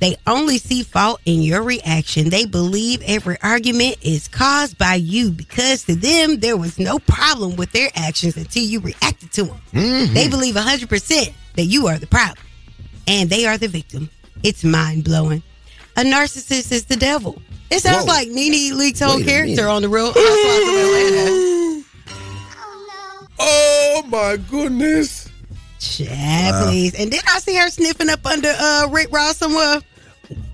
[0.00, 2.28] They only see fault in your reaction.
[2.30, 7.56] They believe every argument is caused by you because to them there was no problem
[7.56, 9.60] with their actions until you reacted to them.
[9.72, 10.12] Mhm.
[10.12, 12.44] They believe 100% that you are the problem
[13.06, 14.10] and they are the victim.
[14.42, 15.42] It's mind blowing.
[15.96, 17.40] A narcissist is the devil.
[17.70, 18.12] It sounds Whoa.
[18.12, 20.74] like Nene Leakes whole character on the Real Housewives of
[21.06, 21.84] Atlanta.
[23.38, 25.23] Oh my goodness.
[25.84, 26.66] Chad, Wow.
[26.68, 26.94] please.
[26.94, 29.80] And then I see her sniffing up under uh, Rick Ross somewhere.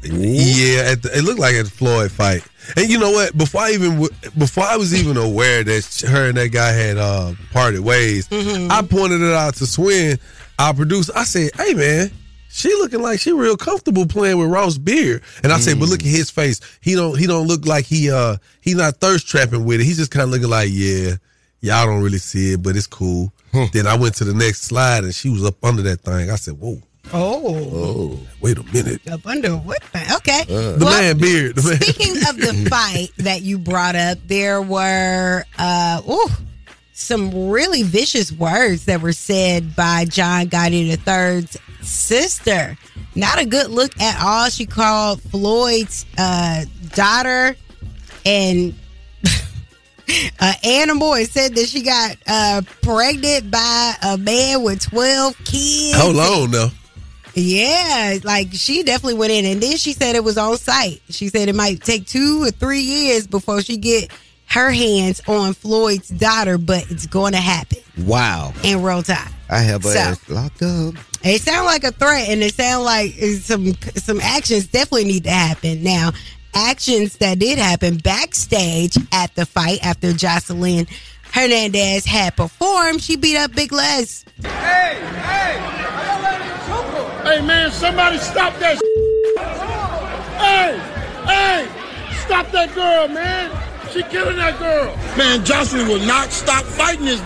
[0.03, 2.43] Yeah, at the, it looked like a Floyd fight.
[2.77, 3.37] And you know what?
[3.37, 4.07] Before I even
[4.39, 8.71] before I was even aware that her and that guy had uh, parted ways, Mm-hmm.
[8.71, 10.19] I pointed it out to Swin,
[10.59, 11.13] our producer.
[11.17, 12.11] I said, "Hey, man."
[12.53, 16.01] She looking like she real comfortable playing with Ross beard, and I said, "But look
[16.01, 16.61] at his face.
[16.81, 17.17] He don't.
[17.17, 18.11] He don't look like he.
[18.11, 19.85] Uh, he not thirst trapping with it.
[19.85, 21.15] He's just kind of looking like, yeah,
[21.61, 23.33] y'all don't really see it, but it's cool."
[23.73, 26.31] Then I went to the next slide, and she was up under that thing.
[26.31, 26.81] I said, "Whoa,
[27.13, 27.43] Oh.
[27.73, 29.83] oh, wait a minute." Up under what?
[30.13, 30.45] Okay.
[30.47, 31.57] The Well, man beard.
[31.57, 31.81] The man.
[31.81, 36.29] Speaking of the fight that you brought up, there were uh ooh,
[36.93, 42.77] some really vicious words that were said by John Gotti III's sister.
[43.17, 44.49] Not a good look at all.
[44.51, 47.57] She called Floyd's uh, daughter
[48.25, 48.75] and
[50.41, 55.97] an animal and said that she got uh, pregnant by a man with 12 kids.
[55.97, 56.69] Hold on now.
[57.35, 61.01] Yeah, like she definitely went in, and then she said it was on site.
[61.11, 64.11] She said it might take two or three years before she get
[64.47, 68.53] her hands on Floyd's daughter, but it's going to happen Wow.
[68.65, 69.33] in real time.
[69.49, 70.95] I have her So- ass locked up.
[71.23, 75.31] It sounds like a threat, and it sounds like some some actions definitely need to
[75.31, 76.13] happen now.
[76.55, 80.89] Actions that did happen backstage at the fight after Joseline
[81.33, 83.03] Hernandez had performed.
[83.03, 84.25] She beat up Big Lex.
[84.43, 85.59] Hey, hey,
[87.25, 88.79] hey, man, somebody stop that.
[90.39, 90.79] Hey,
[91.27, 91.69] hey,
[92.25, 93.51] stop that girl, man.
[93.93, 94.97] She killing that girl.
[95.17, 97.21] Man, Joseline will not stop fighting this.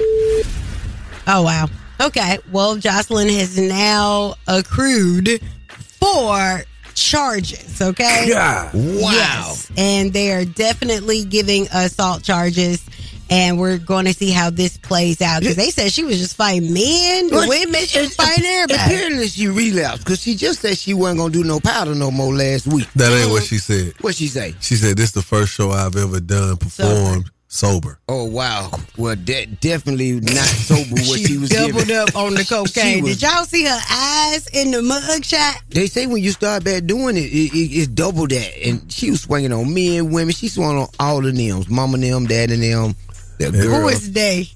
[1.27, 1.68] Oh wow.
[2.01, 2.39] Okay.
[2.51, 6.64] Well, Joseline has now accrued four
[6.95, 7.81] charges.
[7.81, 8.29] Okay.
[8.31, 8.73] God.
[8.75, 9.11] Wow.
[9.13, 12.85] Yes, and they are definitely giving assault charges.
[13.31, 16.37] And we're going to see how this plays out because they said she was just
[16.37, 17.49] fighting men, What?
[17.49, 18.95] women, she was fighting everybody.
[18.95, 22.35] Apparently she relapsed because she just said she wasn't gonna do no powder no more
[22.35, 22.87] last week.
[22.97, 23.95] That ain't what she said.
[24.03, 24.55] What she say?
[24.61, 27.99] She said this is the first show I've ever done performed sober.
[28.09, 28.71] Oh wow.
[28.99, 31.69] Well, that definitely not sober what she, was doing.
[31.69, 31.97] doubled giving.
[31.97, 33.05] up on the cocaine.
[33.05, 35.63] Was- Did y'all see her eyes in the mug shot?
[35.71, 38.67] They say when you start back doing it, it, it it's double that.
[38.67, 40.33] And she was swinging on men, women.
[40.35, 42.95] She swung on all of them, mama them, dad and them.
[43.39, 43.81] That girl.
[43.83, 44.47] Who is they?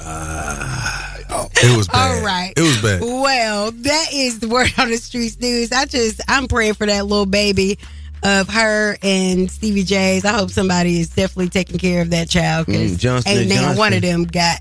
[0.00, 1.48] Uh, oh.
[1.56, 2.18] It was bad.
[2.18, 2.52] All right.
[2.56, 3.00] It was bad.
[3.00, 5.72] Well, that is the word on the streets news.
[5.72, 7.78] I just I'm praying for that little baby
[8.22, 10.24] of her and Stevie J's.
[10.24, 13.60] I hope somebody is definitely taking care of that child because Mm, Johnson ain't and
[13.60, 14.60] now one of them got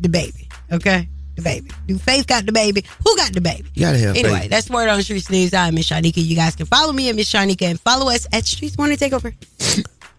[0.00, 0.48] the baby.
[0.72, 1.70] Okay, the baby.
[1.86, 2.84] Do Faith got the baby?
[3.04, 3.64] Who got the baby?
[3.74, 4.50] You gotta have Anyway, faith.
[4.50, 5.52] that's word on the streets news.
[5.54, 6.24] I'm Miss Shanika.
[6.24, 9.34] You guys can follow me at Miss Shanika and follow us at Streetz Morning Takeover.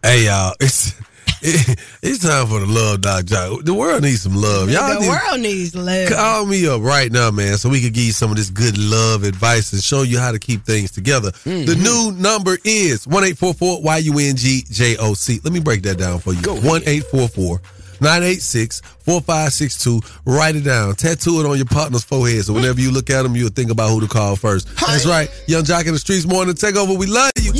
[0.03, 0.93] Hey y'all, it's
[1.41, 3.65] it, it's time for the love doc Joc.
[3.65, 4.69] The world needs some love.
[4.69, 6.09] Y'all the need- world needs love.
[6.09, 8.77] Call me up right now, man, so we can give you some of this good
[8.77, 11.31] love advice and show you how to keep things together.
[11.31, 11.65] Mm-hmm.
[11.65, 15.39] The new number is one eight four four Y U N G J O C.
[15.43, 16.41] Let me break that down for you.
[16.67, 17.61] One eight four four.
[18.01, 20.21] 986-4562.
[20.25, 20.95] Write it down.
[20.95, 23.89] Tattoo it on your partner's forehead so whenever you look at them, you'll think about
[23.89, 24.67] who to call first.
[24.77, 25.29] That's right.
[25.47, 26.97] Yung Joc in the Streetz Morning Takeover.
[26.97, 27.53] We love you.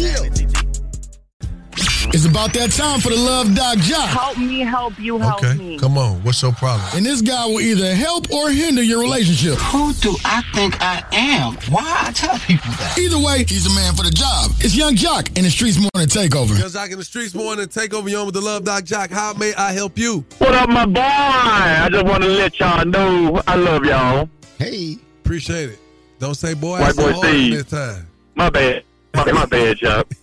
[2.13, 4.05] It's about that time for the Love Doc Joc.
[4.07, 5.79] Help me, help you, help Okay, me.
[5.79, 6.21] come on.
[6.23, 6.85] What's your problem?
[6.93, 9.53] And this guy will either help or hinder your relationship.
[9.71, 11.53] Who do I think I am?
[11.71, 12.97] Why I tell people that?
[12.99, 14.51] Either way, he's the man for the job.
[14.59, 16.59] It's Yung Joc in the Streetz Morning Takeover.
[16.59, 18.09] Yung Joc in the Streetz Morning Takeover.
[18.09, 19.09] You on with the Love Doc Joc.
[19.09, 20.25] How may I help you?
[20.39, 20.99] What up, my boy?
[21.01, 24.29] I just want to let y'all know I love y'all.
[24.57, 24.97] Hey.
[25.23, 25.79] Appreciate it.
[26.19, 26.71] Don't say boy.
[26.81, 27.53] White I said boy hard Steve.
[27.53, 28.07] this time.
[28.35, 28.83] My bad.
[29.13, 30.03] My, my bad, y'all.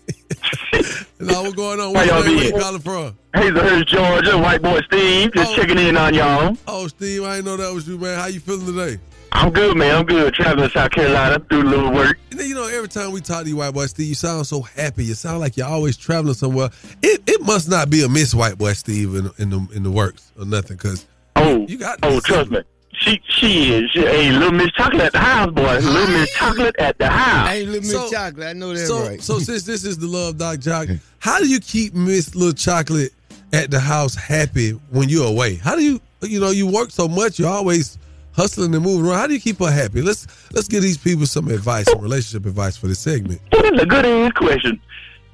[1.20, 1.86] Now what's going on?
[1.86, 2.36] How What's y'all your name?
[2.36, 2.54] Where been?
[2.54, 3.18] you calling from?
[3.34, 4.38] Hazelhurst, Georgia.
[4.38, 5.32] White boy Steve.
[5.34, 5.56] Just oh.
[5.56, 6.56] checking in on y'all.
[6.68, 8.18] Oh, Steve, I didn't know that was you, man.
[8.18, 9.00] How you feeling today?
[9.32, 9.96] I'm good, man.
[9.96, 10.32] I'm good.
[10.34, 12.18] Traveling to South Carolina, do a little work.
[12.30, 14.46] And then, you know, every time we talk to you, white boy Steve, you sound
[14.46, 15.04] so happy.
[15.04, 16.70] You sound like you're always traveling somewhere.
[17.02, 19.90] It it must not be a miss, white boy Steve, in, in the in the
[19.90, 22.60] works or nothing, because Oh, you got oh, trust me.
[23.00, 23.90] She she is.
[23.92, 25.78] She, hey, little Miss Chocolate at the house, boy.
[25.78, 27.48] Little Miss Chocolate at the house.
[27.48, 29.22] Hey, little Miss So- Chocolate, I know that's so right.
[29.22, 33.12] so since this is the Love Doc Joc, how do you keep Miss Little Chocolate
[33.52, 35.54] at the house happy when you're away?
[35.56, 37.98] How do you you know you work so much, you're always
[38.32, 39.18] hustling and moving around.
[39.18, 40.02] How do you keep her happy?
[40.02, 43.40] Let's let's give these people some advice, some relationship advice for this segment.
[43.52, 44.80] That's a good ass question.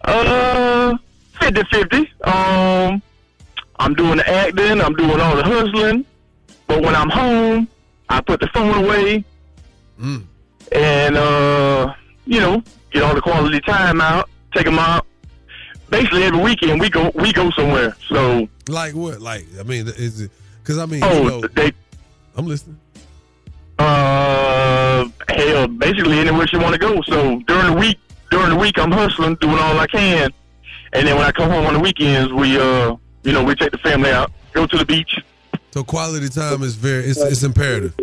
[0.04, 0.94] Uh,
[1.40, 2.08] 50-50.
[2.26, 3.02] Um,
[3.78, 4.80] I'm doing the acting.
[4.82, 6.04] I'm doing all the hustling.
[6.66, 7.68] But when I'm home,
[8.08, 9.24] I put the phone away.
[10.00, 10.24] Mm.
[10.72, 11.94] And, uh,
[12.26, 15.06] you know, get all the quality time out, take them out.
[15.90, 17.94] Basically, every weekend we go we go somewhere.
[18.08, 19.20] So, Like what?
[19.20, 20.30] Like I mean, is it?
[20.62, 21.72] Because I mean, oh, you know, they
[22.36, 22.80] I'm listening.
[23.78, 27.00] Uh, hell, basically anywhere she want to go.
[27.02, 27.98] So during the week,
[28.30, 30.32] during the week, I'm hustling, doing all I can,
[30.94, 33.72] and then when I come home on the weekends, we uh, you know, we take
[33.72, 35.18] the family out, go to the beach.
[35.74, 37.94] So quality time is very it's, it's imperative.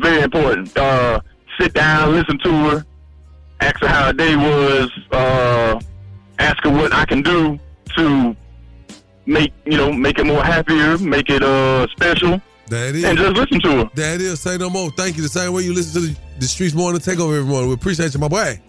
[0.00, 0.76] Very important.
[0.76, 1.20] Uh,
[1.56, 2.86] sit down, listen to her,
[3.60, 5.78] ask her how her day was, uh,
[6.40, 7.56] ask her what I can do
[7.94, 8.36] to
[9.26, 13.04] make you know make it more happier, make it uh special, That is.
[13.04, 13.90] and just listen to her.
[13.94, 14.40] That is.
[14.40, 14.90] Say no more.
[14.90, 15.22] Thank you.
[15.22, 17.68] The same way you listen to the, the Streetz Morning Takeover every morning.
[17.68, 18.60] We appreciate you, my boy.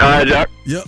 [0.00, 0.48] All right, Jack.
[0.66, 0.84] Yep.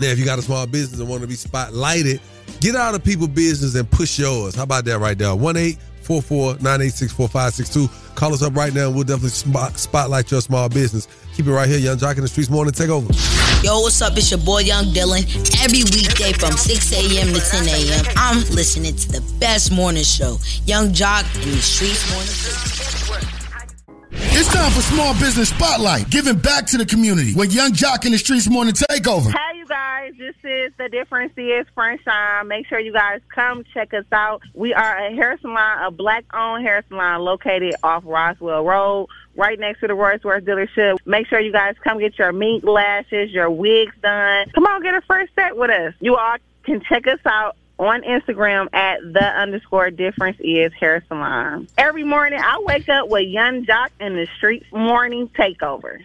[0.00, 2.20] Now, if you got a small business and want to be spotlighted,
[2.60, 4.54] get out of people's business and push yours.
[4.54, 5.34] How about that right there?
[6.08, 8.14] 1 844 986 4562.
[8.14, 11.08] Call us up right now and we'll definitely spotlight your small business.
[11.34, 13.12] Keep it right here, Yung Joc in the Streetz Morning Takeover.
[13.62, 14.16] Yo, what's up?
[14.16, 15.24] It's your boy Young Dylan.
[15.62, 17.34] Every weekday from 6 a.m.
[17.34, 22.08] to 10 a.m., I'm listening to the best morning show, Yung Joc in the Streetz
[22.10, 22.75] Morning
[24.18, 28.12] It's time for Small Business Spotlight, giving back to the community with Yung Joc in
[28.12, 29.30] the Streetz Morning Takeover.
[29.30, 32.48] Hey, you guys, this is The Difference is Sunshine.
[32.48, 34.42] Make sure you guys come check us out.
[34.54, 39.58] We are a hair salon, a black owned hair salon located off Roswell Road, right
[39.58, 40.96] next to the Royce Worth dealership.
[41.04, 44.50] Make sure you guys come get your mink lashes, your wigs done.
[44.54, 45.92] Come on, get a first set with us.
[46.00, 51.68] You all can check us out on Instagram at the underscore difference is hair salon.
[51.76, 55.98] Every morning I wake up with Yung Joc and the Streetz Morning Takeover.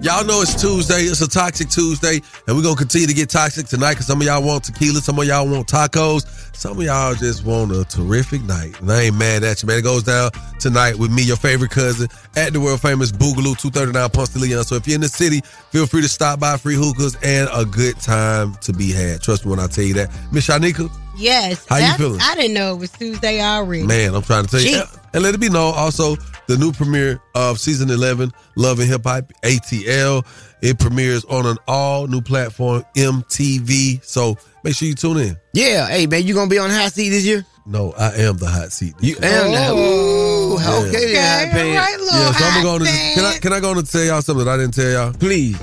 [0.00, 1.00] Y'all know it's Tuesday.
[1.00, 4.26] It's a toxic Tuesday, and we're gonna continue to get toxic tonight because some of
[4.28, 8.42] y'all want tequila, some of y'all want tacos, some of y'all just want a terrific
[8.44, 8.80] night.
[8.80, 9.78] And I ain't mad at you, man.
[9.78, 14.10] It goes down tonight with me, your favorite cousin, at the world famous Boogaloo, 239
[14.10, 14.64] Ponce de Leon.
[14.64, 15.40] So if you're in the city,
[15.70, 19.22] feel free to stop by free hookahs and a good time to be had.
[19.22, 20.10] Trust me when I tell you that.
[20.32, 20.90] Miss Shanika,
[21.20, 21.66] Yes.
[21.68, 22.20] How you feeling?
[22.22, 23.82] I didn't know it was Tuesday already.
[23.82, 24.66] Man, I'm trying to tell you.
[24.68, 24.74] Gee.
[24.76, 26.16] And- And let it be known also
[26.48, 30.22] the new premiere of season 11, Love and Hip Hop, ATL.
[30.62, 34.00] It premieres on an all new platform, MTV.
[34.04, 35.36] So make sure you tune in.
[35.54, 37.44] Yeah, hey man, you gonna be on the hot seat this year?
[37.70, 38.94] No, I am the hot seat.
[39.00, 40.88] You am the Ooh, Yeah.
[40.88, 42.10] okay, then, hot pants.
[42.12, 44.22] Yeah, so I'm gonna go to can I can I go on to tell y'all
[44.22, 45.12] something that I didn't tell y'all?
[45.12, 45.58] Please.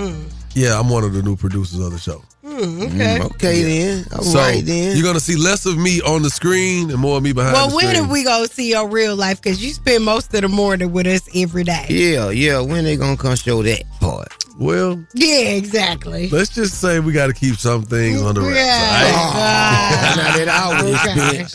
[0.54, 2.24] Yeah, I'm one of the new producers of the show.
[2.46, 3.20] Hmm, okay.
[3.22, 4.06] okay then.
[4.14, 4.96] All so right then.
[4.96, 7.70] you're gonna see less of me on the screen and more of me behind Well,
[7.70, 8.06] the when screen.
[8.06, 9.42] are we gonna see your real life?
[9.42, 11.86] Because you spend most of the morning with us every day.
[11.90, 12.62] Yeah, yeah.
[12.62, 14.32] When they gonna come show that part?
[14.58, 16.30] Well, Yeah, exactly.
[16.30, 18.56] let's just say we got to keep some things on the wraps.
[18.56, 19.12] Yeah.
[19.18, 20.14] all right?
[20.16, 21.46] Now that I was Okay.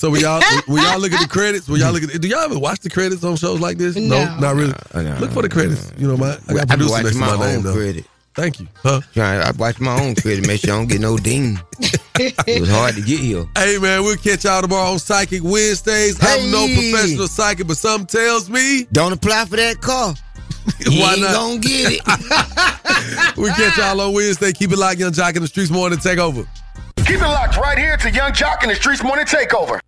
[0.00, 2.38] So when y'all when y'all look at the credits, when y'all look at do y'all
[2.38, 3.96] ever watch the credits on shows like this?
[3.96, 4.34] No.
[4.38, 4.72] not really.
[5.20, 5.92] Look for the credits.
[5.98, 7.74] You know, my I got I be producer next to my my name own though.
[7.74, 8.06] credit.
[8.34, 8.68] Thank you.
[8.82, 9.02] Huh?
[9.14, 11.60] I watch my own credit, make sure I don't get no dean.
[11.80, 13.44] it was hard to get here.
[13.54, 16.16] Hey man, we'll catch y'all tomorrow on Psychic Wednesdays.
[16.18, 20.14] I'm no professional psychic, but something tells me Don't apply for that car.
[20.86, 21.34] Why ain't not?
[21.34, 23.36] gonna get it.
[23.36, 24.52] we catch y'all on Wednesday.
[24.52, 26.46] Keep it locked, Yung Joc in the Streetz Morning Takeover.
[27.04, 29.78] Keep it locked right here to Yung Joc and the Streetz Morning Takeover.